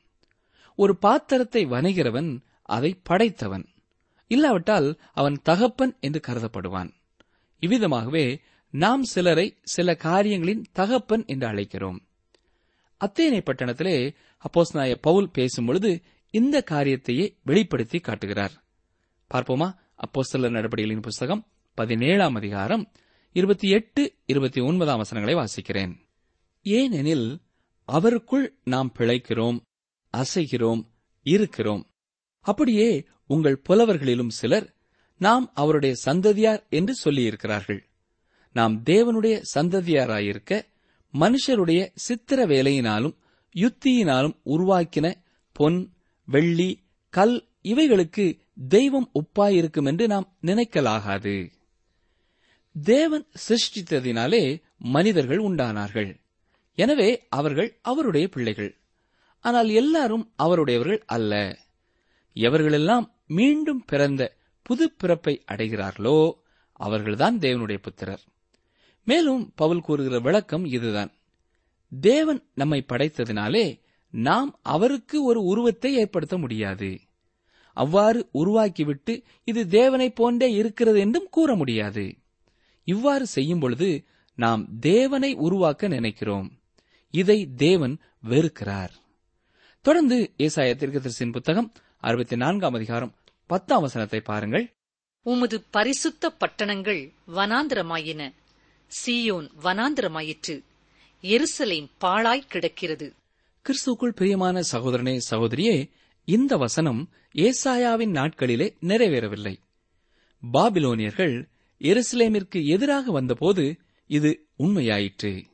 ஒரு 0.76 0.98
பாத்திரத்தை 0.98 1.66
வணைகிறவன் 1.66 2.42
அதை 2.62 3.00
படைத்தவன். 3.04 3.66
இல்லாவிட்டால் 4.28 5.00
அவன் 5.14 5.40
தகப்பன் 5.44 5.98
என்று 6.00 6.20
கருதப்படுவான். 6.28 6.92
இவ்விதமாகவே 7.62 8.40
நாம் 8.70 9.04
சிலரை 9.04 9.58
சில 9.64 9.96
காரியங்களின் 9.96 10.66
தகப்பன் 10.72 11.24
என்று 11.26 11.48
அழைக்கிறோம். 11.48 12.00
அத்தேனை 13.06 13.42
பட்டணத்திலே 13.42 14.16
அப்போஸ் 14.40 14.74
நாய 14.74 14.96
பவுல் 14.96 15.32
பேசும்பொழுது 15.38 16.02
இந்த 16.30 16.64
காரியத்தையே 16.72 17.36
வெளிப்படுத்தி 17.44 18.00
காட்டுகிறார். 18.00 18.52
பார்ப்போமா? 19.34 19.76
அப்போஸ்தலர் 19.96 20.50
நடவடிக்கைகளின் 20.50 21.02
புஸ்தகம் 21.02 21.48
பதினேழாம் 21.74 22.36
அதிகாரம் 22.36 22.92
இருபத்தி 23.32 23.70
எட்டு 23.70 24.16
இருபத்தி 24.26 24.62
ஒன்பதாம் 24.62 24.98
வசனங்களை 24.98 25.44
வாசிக்கிறேன். 25.44 25.96
ஏனெனில் 26.62 27.40
அவருக்குள் 27.88 28.48
நாம் 28.64 28.94
பிழைக்கிறோம் 28.98 29.62
அசைகிறோம் 30.18 30.88
இருக்கிறோம். 31.24 31.90
அப்படியே 32.40 33.06
உங்கள் 33.28 33.58
புலவர்களிலும் 33.58 34.30
சிலர் 34.30 34.76
நாம் 35.18 35.52
அவருடைய 35.54 35.96
சந்ததியார் 35.96 36.68
என்று 36.70 36.96
சொல்லியிருக்கிறார்கள். 37.04 37.80
நாம் 38.54 38.84
தேவனுடைய 38.84 39.42
சந்ததியாராயிருக்க 39.56 40.62
மனுஷருடைய 41.14 41.90
சித்திர 41.94 42.46
வேலையினாலும் 42.46 43.16
யுத்தியினாலும் 43.54 44.38
உருவாக்கின 44.46 45.14
பொன் 45.52 45.94
வெள்ளி 46.26 46.84
கல் 47.10 47.48
இவைகளுக்கு 47.64 48.40
தெய்வம் 48.68 49.12
உப்பாயிருக்கும் 49.14 49.86
என்று 49.86 50.08
நாம் 50.08 50.38
நினைக்கலாகாது. 50.42 51.58
தேவன் 52.84 53.28
சிருஷ்டித்ததினாலே 53.50 54.62
மனிதர்கள் 54.78 55.38
உண்டானார்கள். 55.38 56.20
எனவே 56.76 57.26
அவர்கள் 57.30 57.78
அவருடைய 57.82 58.28
பிள்ளைகள். 58.28 58.78
ஆனால் 59.40 59.70
எல்லாரும் 59.70 60.32
அவருடையவர்கள் 60.44 61.02
அல்ல. 61.06 61.60
எவர்களெல்லாம் 62.34 63.12
மீண்டும் 63.28 63.86
பிறந்த 63.86 64.36
புது 64.62 64.92
பிறப்பை 64.92 65.42
அடைகிறார்களோ 65.46 66.42
அவர்கள்தான் 66.72 67.38
தேவனுடைய 67.38 67.78
புத்திரர். 67.82 68.22
மேலும் 69.04 69.52
பவுல் 69.56 69.82
கூறுகிற 69.82 70.20
விளக்கம் 70.20 70.66
இதுதான். 70.66 71.12
தேவன் 72.02 72.44
நம்மை 72.54 72.86
படைத்ததினாலே 72.90 73.80
நாம் 74.12 74.60
அவருக்கு 74.62 75.24
ஒரு 75.24 75.44
உருவத்தை 75.44 75.94
ஏற்படுத்த 75.94 76.38
முடியாது. 76.38 77.00
அவ்வாறு 77.74 78.30
உருவாக்கிவிட்டு 78.34 79.24
இது 79.44 79.68
தேவனைப் 79.68 80.16
போன்றே 80.16 80.54
இருக்கிறது 80.54 81.00
என்றும் 81.00 81.28
கூற 81.32 81.56
முடியாது. 81.56 82.16
இவ்வாறு 82.90 83.26
செய்யும் 83.26 83.60
பொழுது 83.60 84.04
நாம் 84.36 84.80
தேவனை 84.80 85.36
உருவாக்க 85.36 85.88
நினைக்கிறோம். 85.88 86.60
இதை 87.12 87.50
தேவன் 87.56 87.98
வெறுக்கிறார். 88.30 88.90
தொடர்ந்து 89.82 90.34
ஏசாய 90.38 90.74
தீர்க்கதரிசியின் 90.76 91.32
புத்தகம் 91.32 91.72
அறுபத்தி 91.98 92.36
நான்காம் 92.36 92.74
அதிகாரம் 92.74 93.14
பத்தாம் 93.46 93.82
வசனத்தை 93.82 94.22
பாருங்கள். 94.22 94.74
உமது 95.22 95.64
பரிசுத்த 95.72 96.34
பட்டணங்கள் 96.40 97.14
வனாந்திரமாயின. 97.36 98.32
சீயோன் 99.06 99.50
வனாந்திரமாயிற்று. 99.64 100.64
எருசலேம் 101.22 101.90
பாழாய் 101.98 102.48
கிடக்கிறது. 102.48 103.14
கிறிஸ்துக்குள் 103.64 104.16
பிரியமான 104.16 104.62
சகோதரனே 104.72 105.18
சகோதரியே 105.30 105.90
இந்த 106.26 106.58
வசனம் 106.58 107.10
ஏசாயாவின் 107.34 108.14
நாட்களிலே 108.14 108.76
நிறைவேறவில்லை. 108.82 109.56
பாபிலோனியர்கள் 110.54 111.46
எருசலேமிற்கு 111.82 112.66
எதிராக 112.66 113.12
வந்தபோது 113.12 113.76
இது 114.10 114.48
உண்மையாயிற்று. 114.60 115.46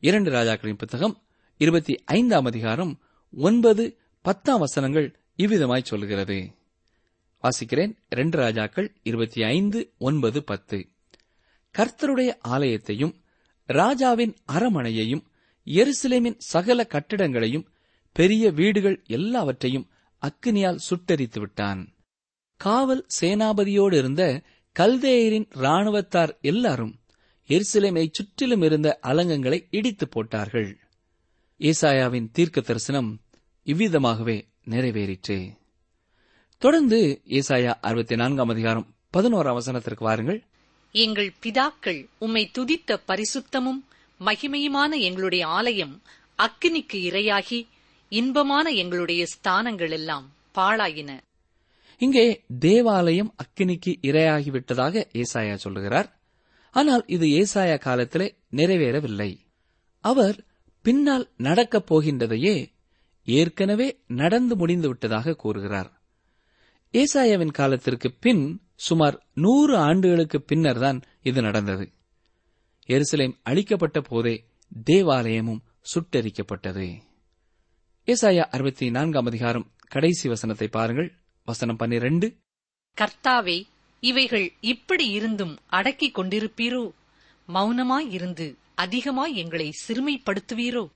இரண்டு 0.00 0.30
ராஜாக்களின் 0.30 0.78
புத்தகம் 0.78 1.22
இருபத்தி 1.56 1.94
ஐந்தாம் 2.04 2.44
அதிகாரம் 2.44 3.00
ஒன்பது 3.32 3.98
பத்தாம் 4.22 4.58
வசனங்கள் 4.58 5.14
இவ்விதமாய் 5.36 5.84
சொல்கிறது 5.84 6.38
வாசிக்கிறேன் 7.42 7.92
இரண்டு 8.10 8.38
ராஜாக்கள் 8.38 8.96
இருபத்தி 9.02 9.42
ஐந்து 9.42 9.92
ஒன்பது 9.98 10.44
பத்து. 10.44 10.78
கர்த்தருடைய 11.78 12.30
ஆலயத்தையும் 12.48 13.14
ராஜாவின் 13.66 14.36
அரமனையையும் 14.52 15.24
எருசலேமின் 15.66 16.38
சகல 16.38 16.82
கட்டிடங்களையும் 16.82 17.66
பெரிய 18.12 18.50
வீடுகள் 18.50 19.02
எல்லாவற்றையும் 19.06 19.90
அக்கினியால் 20.22 20.84
சுட்டரித்து 20.90 21.40
விட்டான் 21.40 21.94
காவல் 22.56 23.06
சேனாபதியோடு 23.20 23.96
இருந்த 23.98 24.42
கல்தேயரின் 24.78 25.48
ராணுவத்தார் 25.54 26.40
எல்லாரும் 26.40 26.98
எருசலேமை 27.48 28.08
சுற்றிலும் 28.12 28.62
இருந்த 28.62 28.98
அலங்கங்களை 29.02 29.66
இடித்து 29.70 30.08
போட்டார்கள். 30.08 30.78
ஏசாயாவின் 31.58 32.30
தீர்க்க 32.32 32.60
தரிசனம் 32.60 33.20
இவ்விதமாகவே 33.64 34.48
நிறைவேறிற்று. 34.70 35.56
தொடர்ந்து 36.58 37.22
ஏசாயா 37.26 37.74
அறுபத்தி 37.80 38.16
நான்காம் 38.16 38.48
அதிகாரம் 38.48 38.94
பதினோராம் 39.12 39.58
வசனத்திற்கு 39.60 39.98
வாருங்கள். 39.98 40.44
எங்கள் 40.90 41.32
பிதாக்கள் 41.42 42.08
உம்மை 42.18 42.50
துதித்த 42.58 43.00
பரிசுத்தமும் 43.08 43.82
மகிமையுமான 44.20 45.00
எங்களுடைய 45.00 45.46
ஆலயம் 45.46 46.02
அக்கினிக்கு 46.38 46.92
இரையாகி 46.92 47.66
இன்பமான 48.08 48.70
எங்களுடைய 48.70 49.26
ஸ்தானங்கள் 49.26 49.90
எல்லாம் 49.90 50.32
பாழாயின. 50.54 51.18
இங்கே 52.00 52.44
தேவாலயம் 52.58 53.34
அக்கினிக்கு 53.42 53.98
இரையாகிவிட்டதாக 54.02 55.04
ஏசாயா 55.12 55.54
சொல்லுகிறார். 55.54 56.20
ஆனால் 56.70 57.04
இது 57.06 57.26
ஏசாயா 57.26 57.78
காலத்திலே 57.78 58.36
நிறைவேறவில்லை. 58.52 59.36
அவர் 60.00 60.44
பின்னால் 60.82 61.30
நடக்கப் 61.36 61.94
போகின்றதையே 61.94 62.72
ஏற்கனவே 63.24 64.00
நடந்து 64.06 64.66
முடிந்துவிட்டதாக 64.66 65.34
கூறுகிறார். 65.34 66.02
ஏசாயாவின் 66.92 67.50
காலத்திற்கு 67.50 68.14
பின் 68.20 68.62
சுமார் 68.74 69.26
நூறு 69.34 69.76
ஆண்டுகளுக்கு 69.76 70.42
பின்னர்தான் 70.42 71.02
இது 71.22 71.42
நடந்தது. 71.42 71.92
எருசலேம் 72.86 73.38
அழிக்கப்பட்ட 73.42 74.00
போதே 74.00 74.44
தேவாலயமும் 74.90 75.62
சுட்டெரிக்கப்பட்டது. 75.94 77.00
ஏசாயா 78.06 78.40
அறுபத்தி 78.40 78.90
நான்காம் 78.90 79.26
அதிகாரம் 79.26 79.70
கடைசி 79.88 80.28
வசனத்தை 80.28 80.68
பாருங்கள். 80.68 81.19
வசனம் 81.44 81.76
பன்னிரண்டு. 81.76 82.36
கர்த்தாவே 83.00 83.64
இவைகள் 84.00 84.52
இப்படி 84.60 85.08
இருந்தும் 85.08 85.58
அடக்கிக் 85.66 86.18
கொண்டிருப்பீரோ? 86.18 86.92
மௌனமாய் 87.48 88.10
இருந்து 88.10 88.56
அதிகமாய் 88.74 89.36
எங்களை 89.36 89.72
சிறுமைப்படுத்துவீரோ? 89.88 90.90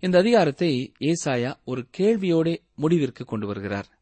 இந்த 0.00 0.18
அதிகாரத்தை 0.18 0.92
ஏசாயா 1.00 1.56
ஒரு 1.64 1.86
கேள்வியோட 1.98 2.56
முடிவிற்கு 2.74 3.24
கொண்டு 3.24 3.46
வருகிறார். 3.46 3.98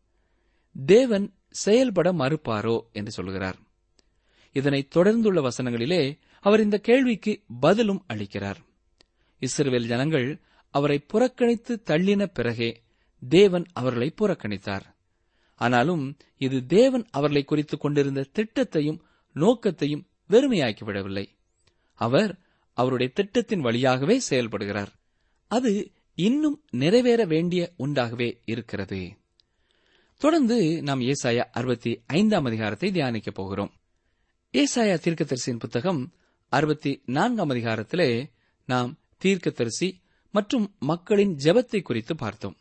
தேவன் 0.87 1.35
செயல்பட 1.51 2.13
மறுப்பாரோ 2.13 2.81
என்று 2.93 3.11
சொல்கிறார். 3.11 3.57
இதனை 4.53 4.89
தொடர்ந்துள்ள 4.95 5.49
வசனங்களிலே 5.49 6.19
அவர் 6.41 6.61
இந்த 6.61 6.79
கேள்விக்கு 6.79 7.43
பதிலும் 7.61 8.05
அளிக்கிறார். 8.09 8.57
இஸ்ரவேல் 9.41 9.87
ஜனங்கள் 9.87 10.41
அவரை 10.71 10.99
புறக்கணித்து 10.99 11.83
தள்ளின 11.85 12.27
பிறகே 12.27 12.83
தேவன் 13.29 13.67
அவர்களை 13.73 14.15
புறக்கணித்தார். 14.21 14.95
ஆனாலும் 15.57 16.17
இது 16.39 16.67
தேவன் 16.67 17.07
அவர்களை 17.11 17.45
குறித்துக் 17.45 17.81
கொண்டிருந்த 17.81 18.27
திட்டத்தையும் 18.33 19.01
நோக்கத்தையும் 19.33 20.07
வெறுமையாக்கிவிடவில்லை. 20.31 21.27
அவர் 21.95 22.39
அவருடைய 22.73 23.13
திட்டத்தின் 23.13 23.61
வழியாகவே 23.61 24.21
செயல்படுகிறார். 24.31 24.87
அது 25.47 25.91
இன்னும் 26.15 26.65
நிறைவேற 26.71 27.25
வேண்டிய 27.25 27.73
ஒன்றாகவே 27.77 28.43
இருக்கிறது. 28.45 29.17
தொடர்ந்து 30.19 30.83
நாம் 30.83 31.01
ஏசாயா 31.01 31.39
அறுபத்தி 31.39 32.03
ஐந்தாம் 32.07 32.45
அதிகாரத்தை 32.45 32.91
தியானிக்கப் 32.91 33.35
போகிறோம். 33.35 33.73
ஏசாயா 34.53 34.99
தீர்க்கதரிசியின் 34.99 35.59
புத்தகம் 35.59 36.13
அறுபத்தி 36.49 37.03
நான்காம் 37.07 37.51
அதிகாரத்திலே 37.51 38.31
நாம் 38.67 38.99
தீர்க்கதரிசி 39.19 40.03
மற்றும் 40.33 40.75
மக்களின் 40.79 41.37
ஜெபத்தை 41.37 41.83
குறித்து 41.83 42.17
பார்த்தோம். 42.17 42.57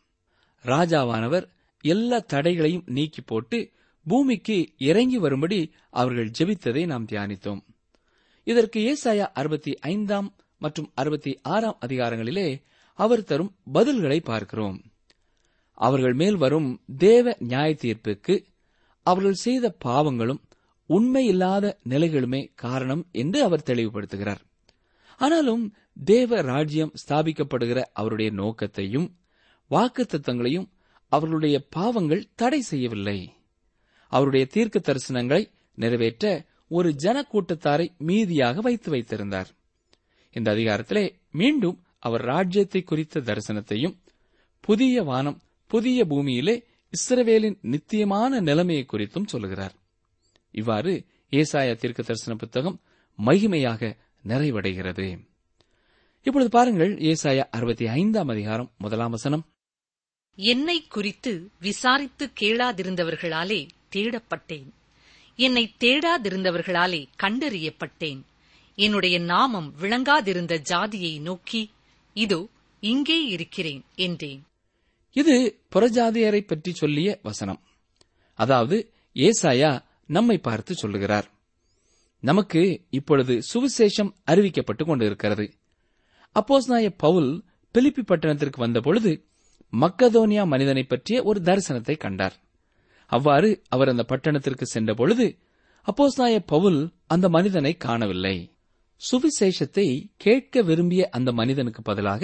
ராஜாவானவர் 0.63 1.53
எல்லா 1.91 2.17
தடைகளையும் 2.33 2.85
நீக்கி 2.85 3.21
போட்டு 3.21 3.59
பூமிக்கு 4.05 4.57
இறங்கி 4.77 5.17
வரும்படி 5.17 5.59
அவர்கள் 5.89 6.31
ஜெபித்ததை 6.37 6.85
நாம் 6.85 7.05
தியானித்தோம். 7.05 7.61
இதற்கு 8.43 8.79
ஏசாயா 8.91 9.27
அறுபத்தி 9.33 9.71
ஐந்தாம் 9.91 10.27
மற்றும் 10.59 10.89
அறுபத்தி 10.95 11.31
ஆறாம் 11.43 11.77
அதிகாரங்களிலே 11.85 12.47
அவர் 12.99 13.23
தரும் 13.23 13.51
பதில்களை 13.73 14.19
பார்க்கிறோம். 14.23 14.77
அவர்கள் 15.77 16.13
மேல் 16.13 16.35
வரும் 16.35 16.69
தேவ 16.97 17.35
நியாய 17.39 17.69
தீர்ப்புக்கு 17.81 18.35
அவர்கள் 19.05 19.41
செய்த 19.45 19.75
பாவங்களும் 19.85 20.41
உண்மையில்லாத 20.89 21.65
நிலைகளுமே 21.89 22.41
காரணம் 22.55 23.03
என்று 23.11 23.39
அவர் 23.43 23.67
தெளிவுபடுத்துகிறார். 23.69 24.41
ஆனாலும் 25.21 25.65
தேவ 26.05 26.41
ராஜ்யம் 26.41 26.93
ஸ்தாபிக்கப்படுகிற 27.01 27.81
அவருடைய 27.93 28.31
நோக்கத்தையும் 28.31 29.07
வாக்குத்தத்தங்களையும் 29.69 30.67
அவர்களுடைய 31.07 31.67
பாவங்கள் 31.69 32.27
தடை 32.35 32.61
செய்யவில்லை. 32.61 33.33
அவருடைய 34.07 34.45
தீர்க்க 34.45 34.79
தரிசனங்களை 34.79 35.51
நிறைவேற்ற 35.75 36.45
ஒரு 36.67 36.95
ஜனக்கூட்டத்தாரை 37.03 37.97
மீதியாக 38.07 38.55
வைத்து 38.55 38.89
வைத்திருந்தார். 38.89 39.49
இந்த 40.31 40.53
அதிகாரத்திலே 40.53 41.15
மீண்டும் 41.31 41.83
அவர் 41.99 42.21
ராஜ்யத்தை 42.21 42.81
குறித்த 42.81 43.19
தரிசனத்தையும் 43.19 43.97
புதிய 44.59 45.03
வானம் 45.03 45.41
புதிய 45.67 46.05
பூமியிலே 46.05 46.63
இஸ்ரவேலின் 46.93 47.57
நித்தியமான 47.61 48.39
நிலைமையை 48.39 48.85
குறித்தும் 48.93 49.27
சொல்லுகிறார். 49.27 49.73
இவ்வாறு 50.51 51.05
ஏசாயா 51.31 51.75
தீர்க்க 51.75 52.03
தரிசன 52.03 52.37
புத்தகம் 52.37 52.81
மகிமையாக 53.25 53.97
நிறைவடைகிறது. 54.27 55.27
இப்பொழுது 56.21 56.49
பாருங்கள் 56.49 56.95
ஏசாயா 56.95 57.43
அறுபத்தி 57.51 57.87
ஐந்தாம் 57.87 58.27
அதிகாரம் 58.27 58.71
முதலாம் 58.77 59.11
வசனம். 59.11 59.45
என்னை 60.35 60.83
குறித்து 60.83 61.49
விசாரித்து 61.59 62.31
கேளாதிருந்தவர்களாலே 62.39 63.67
தேடப்பட்டேன். 63.95 64.69
என்னை 65.35 65.73
தேடாதிருந்தவர்களாலே 65.79 67.05
கண்டறியப்பட்டேன். 67.23 68.21
என்னுடைய 68.75 69.19
நாமம் 69.19 69.73
விளங்காதிருந்த 69.81 70.57
ஜாதியை 70.57 71.19
நோக்கி 71.19 71.71
இதோ 72.13 72.47
இங்கே 72.79 73.25
இருக்கிறேன் 73.25 73.83
என்றேன். 73.95 74.45
இது 75.11 75.59
புறஜாதியரை 75.75 76.41
பற்றி 76.41 76.73
சொல்லிய 76.73 77.19
வசனம். 77.23 77.61
அதாவது 78.33 78.91
ஏசாயா 79.13 79.83
நம்மை 80.05 80.37
பார்த்து 80.37 80.75
சொல்லுகிறார். 80.75 81.31
நமக்கு 82.19 82.81
இப்பொழுது 82.89 83.41
சுவிசேஷம் 83.53 84.13
அறிவிக்கப்பட்டுக் 84.27 84.85
கொண்டிருக்கிறது. 84.85 85.53
அப்போஸ்நாய 86.35 86.93
பவுல் 86.97 87.43
பிலிப்பி 87.71 88.01
பட்டணத்திற்கு 88.01 88.57
வந்தபொழுது 88.57 89.25
மக்கதோனியா 89.73 90.43
மனிதனை 90.45 90.83
பற்றிய 90.83 91.17
ஒரு 91.23 91.39
தரிசனத்தை 91.41 91.95
கண்டார். 91.97 92.35
அவ்வாறு 93.09 93.49
அவர் 93.69 93.87
அந்த 93.87 94.03
பட்டணத்திற்கு 94.03 94.65
சென்றபொழுது 94.65 95.25
அப்போஸ்நாய 95.87 96.35
பவுல் 96.45 96.79
அந்த 97.05 97.29
மனிதனை 97.29 97.73
காணவில்லை. 97.77 98.35
சுவிசேஷத்தை 99.01 99.87
கேட்க 100.15 100.61
விரும்பிய 100.61 101.09
அந்த 101.09 101.29
மனிதனுக்கு 101.31 101.81
பதிலாக 101.81 102.23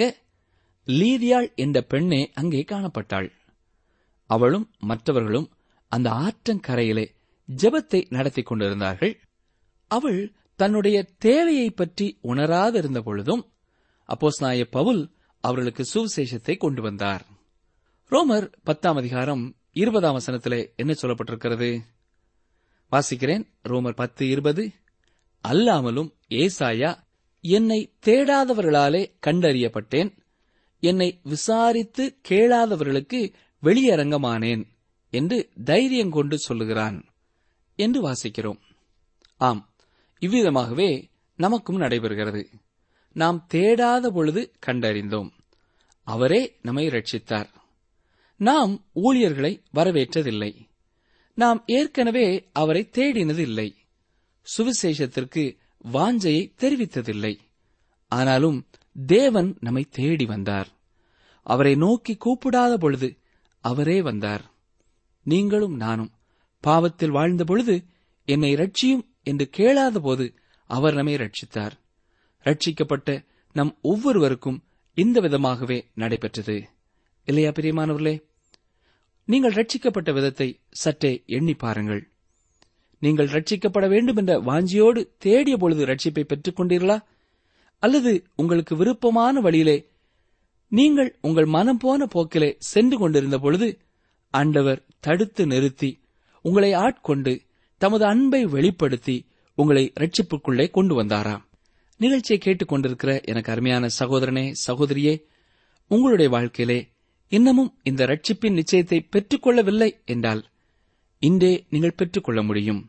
லீதியாள் 0.88 1.48
என்ற 1.54 1.80
பெண்ணே 1.82 2.20
அங்கே 2.34 2.62
காணப்பட்டாள். 2.62 3.28
அவளும் 4.30 4.66
மற்றவர்களும் 4.80 5.48
அந்த 5.92 6.08
ஆற்றங்கரையிலே 6.24 7.06
ஜெபத்தை 7.48 8.00
நடத்திக் 8.08 8.46
கொண்டிருந்தார்கள். 8.46 9.14
அவள் 9.90 10.20
தன்னுடைய 10.60 10.98
தேவையை 11.18 11.68
பற்றி 11.70 12.06
உணராதிருந்த 12.22 13.00
பொழுதும் 13.00 13.42
அப்போஸ்நாய 14.08 14.64
பவுல் 14.70 15.02
அவர்களுக்கு 15.44 15.84
சுவிசேஷத்தை 15.94 16.54
கொண்டு 16.56 16.82
வந்தார். 16.82 17.24
ரோமர் 18.12 18.52
பத்தாம் 18.64 18.96
அதிகாரம் 18.96 19.56
இருபதாம் 19.72 20.18
வசனத்திலே 20.18 20.74
என்ன 20.76 20.94
சொல்லப்பட்டிருக்கிறது? 21.02 21.80
வாசிக்கிறேன். 22.92 23.46
ரோமர் 23.64 23.94
பத்து 23.94 24.28
இருபது. 24.28 24.70
அல்லாமலும் 25.48 26.12
ஏசாயா 26.28 26.96
என்னை 27.40 27.92
தேடாதவர்களாலே 28.06 29.12
கண்டறியப்பட்டேன். 29.26 30.16
என்னை 30.80 31.20
விசாரித்து 31.22 32.18
கேளாதவர்களுக்கு 32.28 33.32
வெளியரங்கமானேன் 33.62 34.66
என்று 35.10 35.50
தைரியம் 35.64 36.10
கொண்டு 36.10 36.38
சொல்லுகிறான் 36.38 37.04
என்று 37.76 38.12
வாசிக்கிறோம். 38.12 38.58
ஆம் 39.36 39.74
இவ்விதமாகவே 40.20 41.10
நமக்கும் 41.36 41.80
நடைபெறுகிறது. 41.80 42.44
நாம் 43.12 43.46
தேடாத 43.54 44.06
பொழுது 44.06 44.52
கண்டறிந்தோம். 44.66 45.30
அவரே 46.02 46.58
நம்மை 46.62 46.86
ரட்சித்தார் 46.86 47.60
நாம் 48.44 48.84
ஊழியர்களை 48.92 49.62
வரவேற்றதில்லை. 49.74 50.68
நாம் 51.34 51.62
ஏற்கனவே 51.66 52.48
அவரை 52.52 52.88
தேடினது 52.92 53.38
இல்லை 53.38 53.74
சுவிசேஷத்திற்கு 54.56 55.56
வாஞ்சையை 55.92 56.52
தெரிவித்ததில்லை. 56.58 57.38
ஆனாலும் 58.08 58.66
தேவன் 59.06 59.56
நம்மை 59.60 59.86
தேடி 59.90 60.24
வந்தார். 60.24 60.68
அவரை 61.42 61.74
நோக்கி 61.74 62.18
கூப்பிடாத 62.24 62.74
பொழுது 62.74 63.16
அவரே 63.60 64.02
வந்தார். 64.02 64.50
நீங்களும் 65.22 65.76
நானும் 65.76 66.10
பாவத்தில் 66.60 67.10
வாழ்ந்த 67.10 67.44
பொழுது 67.44 67.84
என்னை 68.24 68.54
ரட்சியும் 68.54 69.06
என்று 69.22 69.48
கேளாத 69.48 70.00
போது 70.00 70.34
அவர் 70.66 70.94
நம்மை 70.94 71.14
ரட்சித்தார் 71.14 71.72
ரட்சிக்கப்பட்ட 72.44 73.24
நம் 73.52 73.78
ஒவ்வொருவருக்கும் 73.82 74.64
இந்த 74.94 75.20
விதமாகவே 75.20 75.84
நடைபெற்றது. 75.94 76.68
இல்லையா 77.24 77.50
பிரியமானவர்களே? 77.50 78.30
நீங்கள் 79.24 79.52
ரட்சிக்கப்பட்ட 79.52 80.12
விதத்தை 80.12 80.60
சற்றே 80.70 81.22
எண்ணி 81.26 81.54
பாருங்கள். 81.54 82.02
நீங்கள் 82.98 83.26
ரட்சிக்கப்பட 83.26 83.88
வேண்டும் 83.88 84.16
என்ற 84.16 84.40
வாஞ்சியோடு 84.40 85.08
தேடிய 85.18 85.56
பொழுது 85.56 85.86
ரட்சிப்பை 85.86 86.24
பெற்றுக் 86.24 86.60
கொண்டீர்களா? 86.60 87.00
அல்லது 87.78 88.24
உங்களுக்கு 88.34 88.76
விருப்பமான 88.76 89.40
வழியிலே 89.40 89.90
நீங்கள் 90.68 91.18
உங்கள் 91.20 91.44
மனம் 91.44 91.78
போன 91.78 92.06
போக்கிலே 92.06 92.56
சென்று 92.58 92.98
கொண்டிருந்த 92.98 93.38
பொழுது 93.38 93.78
ஆண்டவர் 94.30 94.84
தடுத்து 95.00 95.46
நிறுத்தி 95.46 96.00
உங்களை 96.42 96.72
ஆட்கொண்டு 96.72 97.42
தமது 97.78 98.04
அன்பை 98.04 98.44
வெளிப்படுத்தி 98.44 99.26
உங்களை 99.54 99.92
ரட்சிப்புக்குள்ளே 100.00 100.70
கொண்டு 100.70 101.02
வந்தாராம் 101.02 101.42
நிகழ்ச்சியை 101.96 102.38
கேட்டுக் 102.38 102.68
கொண்டிருக்கிற 102.68 103.20
எனக்கு 103.24 103.52
அருமையான 103.52 103.88
சகோதரனே 103.98 104.52
சகோதரியே 104.66 105.14
உங்களுடைய 105.88 106.30
வாழ்க்கையிலே 106.30 106.91
இன்னமும் 107.32 107.74
இந்த 107.82 108.06
ரட்சிப்பின் 108.06 108.58
நிச்சயத்தை 108.58 108.98
பெற்றுக்கொள்ளவில்லை 109.12 109.90
என்றால் 110.04 110.44
இன்றே 111.18 111.66
நீங்கள் 111.70 111.94
பெற்றுக்கொள்ள 111.94 112.42
முடியும். 112.42 112.80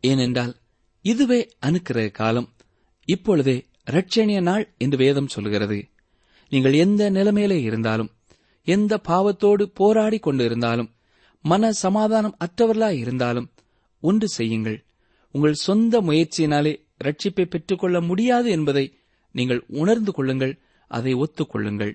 ஏனென்றால் 0.00 0.54
இதுவே 1.04 1.38
அனுக்கிற 1.66 2.10
காலம். 2.10 2.48
இப்பொழுதே 3.04 3.66
ரட்சணிய 3.90 4.40
நாள் 4.42 4.64
என்று 4.78 4.96
வேதம் 4.96 5.28
சொல்கிறது. 5.28 5.78
நீங்கள் 6.48 6.72
எந்த 6.72 7.10
நிலைமையிலே 7.10 7.60
இருந்தாலும் 7.62 8.10
எந்த 8.66 9.00
பாவத்தோடு 9.08 9.62
போராடி 9.62 10.18
கொண்டு 10.18 10.44
இருந்தாலும் 10.44 10.90
மன 11.44 11.70
சமாதானம் 11.72 12.36
அற்றவர்களாய் 12.44 12.98
இருந்தாலும் 12.98 13.48
ஒன்று 14.02 14.28
செய்யுங்கள். 14.28 14.78
உங்கள் 15.34 15.62
சொந்த 15.66 16.00
முயற்சியினாலே 16.00 16.74
ரட்சிப்பை 17.04 17.44
பெற்றுக்கொள்ள 17.44 18.00
முடியாது 18.00 18.50
என்பதை 18.50 18.84
நீங்கள் 19.34 19.62
உணர்ந்து 19.68 20.12
கொள்ளுங்கள் 20.12 20.54
அதை 20.90 21.14
ஒத்துக்கொள்ளுங்கள். 21.14 21.94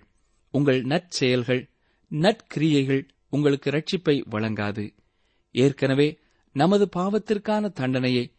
உங்கள் 0.53 0.81
நற்செயல்கள் 0.83 1.61
நற்கிரியைகள் 2.21 3.03
உங்களுக்கு 3.29 3.69
ரட்சிப்பை 3.69 4.23
வழங்காது. 4.29 4.93
ஏற்கனவே 5.51 6.19
நமது 6.51 6.89
பாவத்திற்கான 6.95 7.71
தண்டனையை 7.71 8.31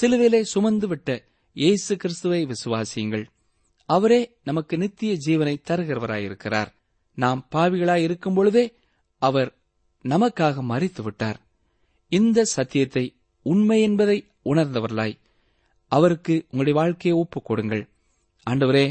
சிலுவிலே 0.00 0.44
சுமந்துவிட்ட 0.54 1.22
இயேசு 1.52 1.96
கிறிஸ்துவை 1.96 2.46
விசுவாசியுங்கள். 2.46 3.24
அவரே 3.84 4.38
நமக்கு 4.44 4.78
நித்திய 4.78 5.12
ஜீவனை 5.26 5.54
தருகிறவராயிருக்கிறார். 5.68 6.70
நாம் 7.14 7.48
பாவிகளாய் 7.54 8.02
இருக்கும் 8.02 8.34
பொழுதே 8.34 8.74
அவர் 9.18 9.50
நமக்காக 10.04 10.62
மறித்து 10.68 11.02
விட்டார் 11.02 11.38
இந்த 12.08 12.44
சத்தியத்தை 12.44 13.04
உண்மை 13.42 13.82
என்பதை 13.82 14.18
உணர்ந்தவர்களாய் 14.44 15.16
அவருக்கு 15.92 16.34
உங்களுடைய 16.44 16.78
வாழ்க்கையை 16.80 17.20
ஒப்புக் 17.20 17.44
கொடுங்கள் 17.44 17.88
ஆண்டவரே 18.50 18.86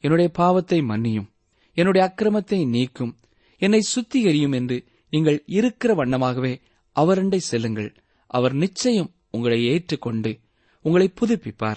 என்னுடைய 0.00 0.30
பாவத்தை 0.32 0.80
மன்னியும். 0.80 1.28
என்னுடைய 1.74 2.02
அக்கிரமத்தை 2.06 2.68
நீக்கும். 2.68 3.18
என்னை 3.58 3.80
சுத்திகரியும் 3.94 4.54
என்று 4.54 4.84
நீங்கள் 5.10 5.42
இருக்கிற 5.46 5.94
வண்ணமாகவே 5.94 6.60
அவரண்டை 7.00 7.36
செல்லுங்கள். 7.36 7.94
அவர் 8.26 8.52
நிச்சயம் 8.52 9.14
உங்களை 9.30 9.64
ஏற்றுக்கொண்டு 9.64 10.38
உங்களை 10.82 11.12
புதுப்பிப்பார். 11.20 11.76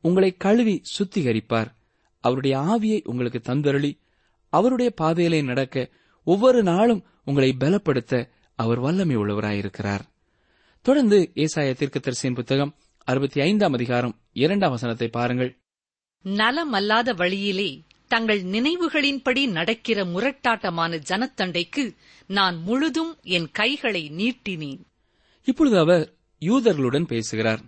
உங்களை 0.00 0.36
கழுவி 0.36 0.82
சுத்திகரிப்பார். 0.98 1.70
அவருடைய 2.20 2.58
ஆவியை 2.58 3.00
உங்களுக்கு 3.04 3.40
தந்தருளி 3.44 3.98
அவருடைய 4.48 4.90
பாதையிலே 4.90 5.42
நடக்க 5.42 5.90
ஒவ்வொரு 6.24 6.62
நாளும் 6.62 7.04
உங்களை 7.24 7.56
பலப்படுத்த 7.60 8.28
அவர் 8.54 8.78
வல்லமை 8.78 9.16
உள்ளவராயிருக்கிறார். 9.16 10.00
தொடர்ந்து 10.82 11.30
ஏசாய 11.34 11.74
தீர்க்கதரிசியின் 11.74 12.34
புத்தகம் 12.34 12.74
அறுபத்தி 13.04 13.40
ஐந்தாம் 13.40 13.72
அதிகாரம் 13.72 14.20
இரண்டாம் 14.32 14.70
வசனத்தை 14.70 15.08
பாருங்கள். 15.08 15.58
நலமல்லாத 16.24 17.14
வழியிலே 17.14 17.84
தங்கள் 18.10 18.42
நினைவுகளின்படி 18.42 19.50
நடக்கிற 19.50 20.04
முரட்டாட்டமான 20.04 21.00
ஜனத்தண்டைக்கு 21.10 21.96
நான் 22.26 22.62
முழுதும் 22.62 23.18
என் 23.22 23.50
கைகளை 23.50 24.10
நீட்டினேன். 24.16 24.80
இப்பொழுது 25.44 25.78
அவர் 25.78 26.14
யூதர்களுடன் 26.40 27.04
பேசுகிறார். 27.04 27.60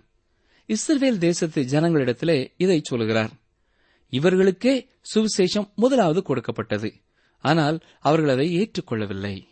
இஸ்ரவேல் 0.67 1.17
தேசத்து 1.17 1.61
ஜனங்களிடத்திலே 1.61 2.53
இதை 2.57 2.81
சொல்கிறார். 2.83 3.29
இவர்களுக்கே 4.11 4.87
சுவிசேஷம் 5.15 5.73
முதலாவது 5.75 6.21
கொடுக்கப்பட்டது. 6.23 6.93
ஆனால் 7.39 7.79
அவர்கள் 7.99 8.29
அதை 8.29 8.47
ஏற்றுக்கொள்ளவில்லை. 8.57 9.47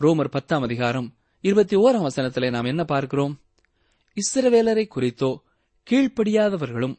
ரோமர் 0.00 0.28
பத்தாம் 0.28 0.62
அதிகாரம் 0.62 1.14
இருபத்தி 1.40 1.76
ஓராம் 1.76 2.06
வசனத்திலே 2.06 2.50
நாம் 2.50 2.64
என்ன 2.64 2.84
பார்க்கிறோம்? 2.84 3.40
இஸ்ரவேலரை 4.16 4.86
குறித்தோ 4.86 5.42
கீழ்ப்படியாதவர்களும் 5.90 6.96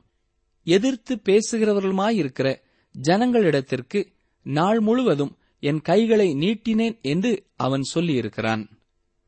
எதிர்த்து 0.63 1.21
பேசுகிறவர்களுமாயிருக்கிற 1.23 2.63
ஜனங்களிடத்திற்கு 3.01 4.05
நாள் 4.41 4.79
முழுவதும் 4.79 5.37
என் 5.59 5.81
கைகளை 5.81 6.33
நீட்டினேன் 6.33 7.01
என்று 7.01 7.45
அவன் 7.55 7.81
சொல்லியிருக்கிறான். 7.93 8.69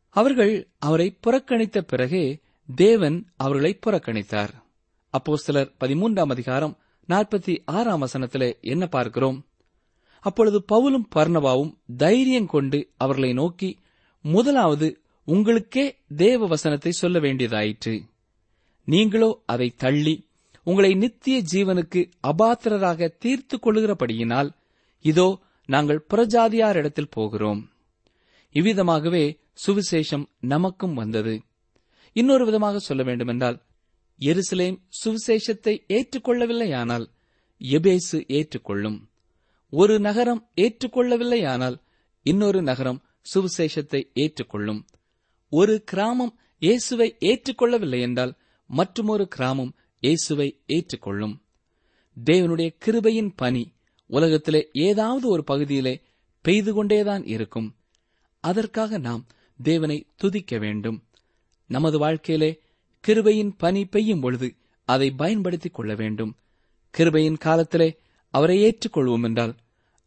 அவர்கள் 0.10 0.68
அவரை 0.80 1.18
புறக்கணித்த 1.28 1.82
பிறகே 1.82 2.40
தேவன் 2.76 3.28
அவர்களை 3.36 3.80
புறக்கணித்தார். 3.86 4.50
அப்போஸ்தலர் 5.12 5.72
பதிமூன்றாம் 5.80 6.30
அதிகாரம் 6.30 6.78
நாற்பத்தி 7.10 7.58
ஆறாம் 7.66 8.06
வசனத்திலே 8.06 8.60
என்ன 8.62 8.88
பார்க்கிறோம்? 8.88 9.46
அப்பொழுது 10.20 10.64
பவுலும் 10.72 11.04
பர்ணவாவும் 11.16 11.78
தைரியம் 11.98 12.48
கொண்டு 12.48 12.92
அவர்களை 12.98 13.34
நோக்கி 13.34 13.78
முதலாவது 14.22 15.02
உங்களுக்கே 15.24 15.96
தேவ 16.16 16.48
வசனத்தை 16.48 16.92
சொல்ல 16.92 17.20
வேண்டியதாயிற்று. 17.20 18.02
நீங்களோ 18.86 19.42
அதை 19.46 19.74
தள்ளி 19.78 20.27
உங்களை 20.68 20.96
நித்திய 20.96 21.42
ஜீவனுக்கு 21.52 22.12
அபாத்திரராக 22.28 23.08
தீர்த்துக் 23.18 23.64
கொள்கிறபடியினால் 23.66 24.50
இதோ 25.02 25.40
நாங்கள் 25.66 26.06
புறஜாதியாரிடத்தில் 26.10 27.10
போகிறோம். 27.10 27.62
இவ்விதமாகவே 28.54 29.40
சுவிசேஷம் 29.66 30.26
நமக்கும் 30.40 30.94
வந்தது. 30.94 31.42
இன்னொரு 32.14 32.46
விதமாக 32.46 32.80
சொல்ல 32.80 33.04
வேண்டுமென்றால் 33.04 33.58
எருசலேம் 34.20 34.78
சுவிசேஷத்தை 35.04 35.74
ஏற்றுக்கொள்ளவில்லையானால் 35.88 37.06
எபேசு 37.62 38.20
ஏற்றுக்கொள்ளும். 38.28 39.10
ஒரு 39.70 40.00
நகரம் 40.00 40.42
ஏற்றுக்கொள்ளவில்லையானால் 40.56 41.78
இன்னொரு 42.26 42.62
நகரம் 42.62 43.02
சுவிசேஷத்தை 43.34 44.02
ஏற்றுக்கொள்ளும். 44.14 44.82
ஒரு 45.50 45.84
கிராமம் 45.84 46.34
இயேசுவை 46.62 47.10
ஏற்றுக்கொள்ளவில்லை 47.20 48.00
என்றால் 48.00 48.34
மற்றுமொரு 48.70 49.28
கிராமம் 49.28 49.74
இயேசுவை 50.00 50.60
ஏற்றுக்கொள்ளும். 50.66 51.42
தேவனுடைய 52.26 52.76
கிருபையின் 52.86 53.34
பனி 53.36 53.74
உலகத்திலே 54.06 54.70
ஏதாவது 54.72 55.30
ஒரு 55.30 55.44
பகுதியிலே 55.44 56.02
பெய்து 56.42 56.74
கொண்டேதான் 56.74 57.26
இருக்கும். 57.26 57.76
அதற்காக 58.40 58.98
நாம் 58.98 59.28
தேவனை 59.64 60.08
துதிக்க 60.16 60.58
வேண்டும். 60.58 61.04
நமது 61.68 62.00
வாழ்க்கையிலே 62.00 62.62
கிருபையின் 63.08 63.54
பனி 63.58 63.86
பெய்யும் 63.86 64.20
பொழுது 64.20 64.56
அதை 64.86 65.12
பயன்படுத்திக் 65.12 65.74
கொள்ள 65.74 65.96
வேண்டும். 65.96 66.36
கிருபையின் 66.98 67.38
காலத்திலே 67.38 67.98
அவரை 68.30 68.64
ஏற்றுக்கொள்வோம் 68.64 69.24
என்றால் 69.24 69.56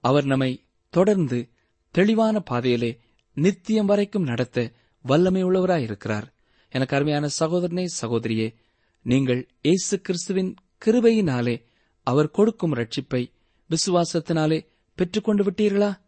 அவர் 0.01 0.25
நம்மை 0.25 0.65
தொடர்ந்து 0.89 1.49
தெளிவான 1.91 2.41
பாதையிலே 2.41 2.99
நித்தியம் 3.35 3.87
வரைக்கும் 3.87 4.23
நடத்த 4.23 4.73
வல்லமையுள்ளவராயிருக்கிறார். 5.09 6.33
எனக்கு 6.71 6.97
அருமையான 6.97 7.29
சகோதரனே 7.39 7.87
சகோதரியே 8.01 8.55
நீங்கள் 9.03 9.49
இயேசு 9.63 10.01
கிறிஸ்துவின் 10.01 10.55
கிருபையினாலே 10.85 11.63
அவர் 12.03 12.31
கொடுக்கும் 12.31 12.75
ரட்சிப்பை 12.75 13.33
விசுவாசத்தினாலே 13.71 14.67
பெற்றுக்கொண்டு 14.95 15.45
விட்டீர்களா? 15.45 16.01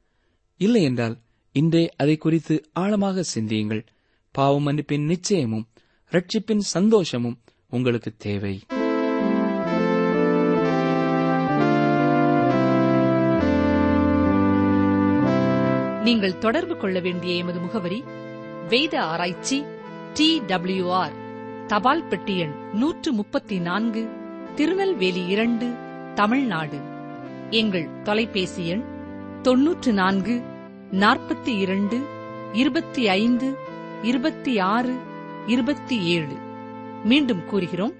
இல்லை 0.57 0.83
என்றால் 0.83 1.18
இன்றே 1.52 1.90
அதை 1.96 2.16
குறித்து 2.16 2.64
ஆழமாக 2.72 3.22
சிந்தியுங்கள். 3.22 3.87
பாவ 4.31 4.61
மன்னிப்பின் 4.61 5.05
நிச்சயமும் 5.05 5.68
ரட்சிப்பின் 6.11 6.59
சந்தோஷமும் 6.59 7.40
உங்களுக்கு 7.68 8.16
தேவை. 8.16 8.61
நீங்கள் 16.05 16.38
தொடர்பு 16.38 16.76
கொள்ள 16.76 17.00
வேண்டிய 17.00 17.35
எமது 17.35 17.61
முகவரி 17.61 18.05
வேத 18.68 19.02
ஆராய்ச்சி 19.02 19.64
டி 20.12 20.42
ஆர். 20.90 21.21
தபால் 21.72 22.02
பெட்டி 22.02 22.38
எண் 22.38 22.52
நூற்று 22.72 23.12
முப்பத்தி 23.12 23.58
நான்கு 23.58 24.08
திருநெல்வேலி 24.54 25.26
இரண்டு 25.26 25.72
தமிழ்நாடு. 26.14 26.78
எங்கள் 27.50 27.88
தொலைபேசி 28.02 28.66
எண் 28.66 28.82
தொன்னூற்று 29.42 29.92
நான்கு 29.92 30.42
நாற்பத்தி 30.92 31.58
இரண்டு 31.58 32.06
இருபத்தி 32.52 33.08
ஐந்து 33.08 33.54
இருபத்தி 34.02 34.58
ஆறு 34.58 34.98
இருபத்தி 35.46 36.02
ஏழு. 36.02 36.37
மீண்டும் 37.04 37.46
கூறுகிறோம். 37.46 37.92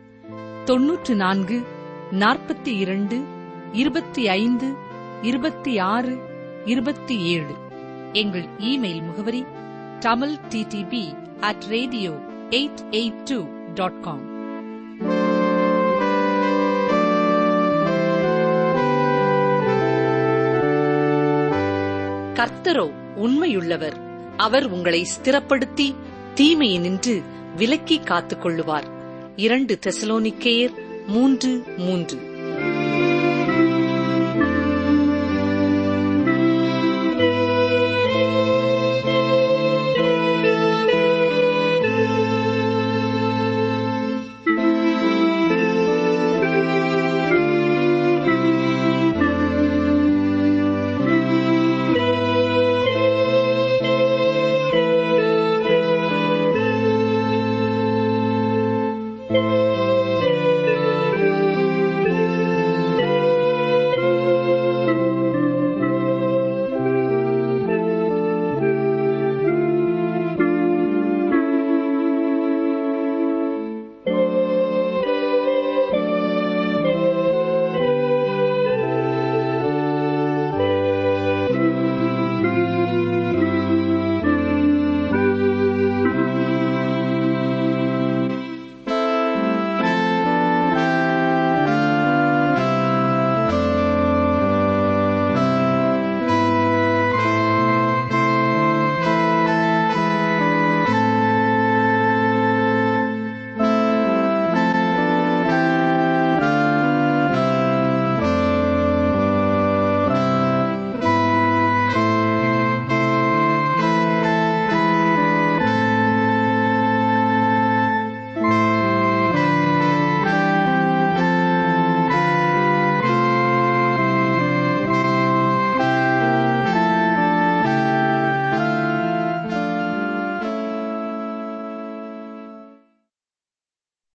தொன்னூற்று 0.64 1.14
நான்கு 1.14 1.66
நாற்பத்தி 2.12 2.76
இரண்டு 2.78 3.24
இருபத்தி 3.72 4.28
ஐந்து 4.28 4.72
இருபத்தி 5.22 5.78
ஆறு 5.78 6.18
இருபத்தி 6.64 7.18
ஏழு. 7.18 7.54
எங்கள் 8.12 8.46
இமெயில் 8.58 9.02
முகவரி 9.02 9.44
Tamil 9.98 10.37
DTP 10.50 11.16
at 11.40 11.64
radio 11.68 12.11
eight 12.50 12.82
eight 12.90 13.22
two 13.24 13.61
dot 13.74 14.02
com 14.02 14.30
கர்த்தரோ 22.35 22.90
உண்மையுள்ளவர். 23.16 23.96
அவர் 24.37 24.70
உங்களை 24.70 25.06
ஸ்திரப்படுத்தி 25.16 25.94
தீமையினின்று 26.35 27.22
விலக்கி 27.56 28.00
காத்துக் 28.00 28.46
கொள்ளுவார் 28.46 28.90
இரண்டு 29.37 29.78
தெசலோனிக்கேயர் 29.87 31.06
மூன்று 31.06 31.64
மூன்று. 31.76 32.32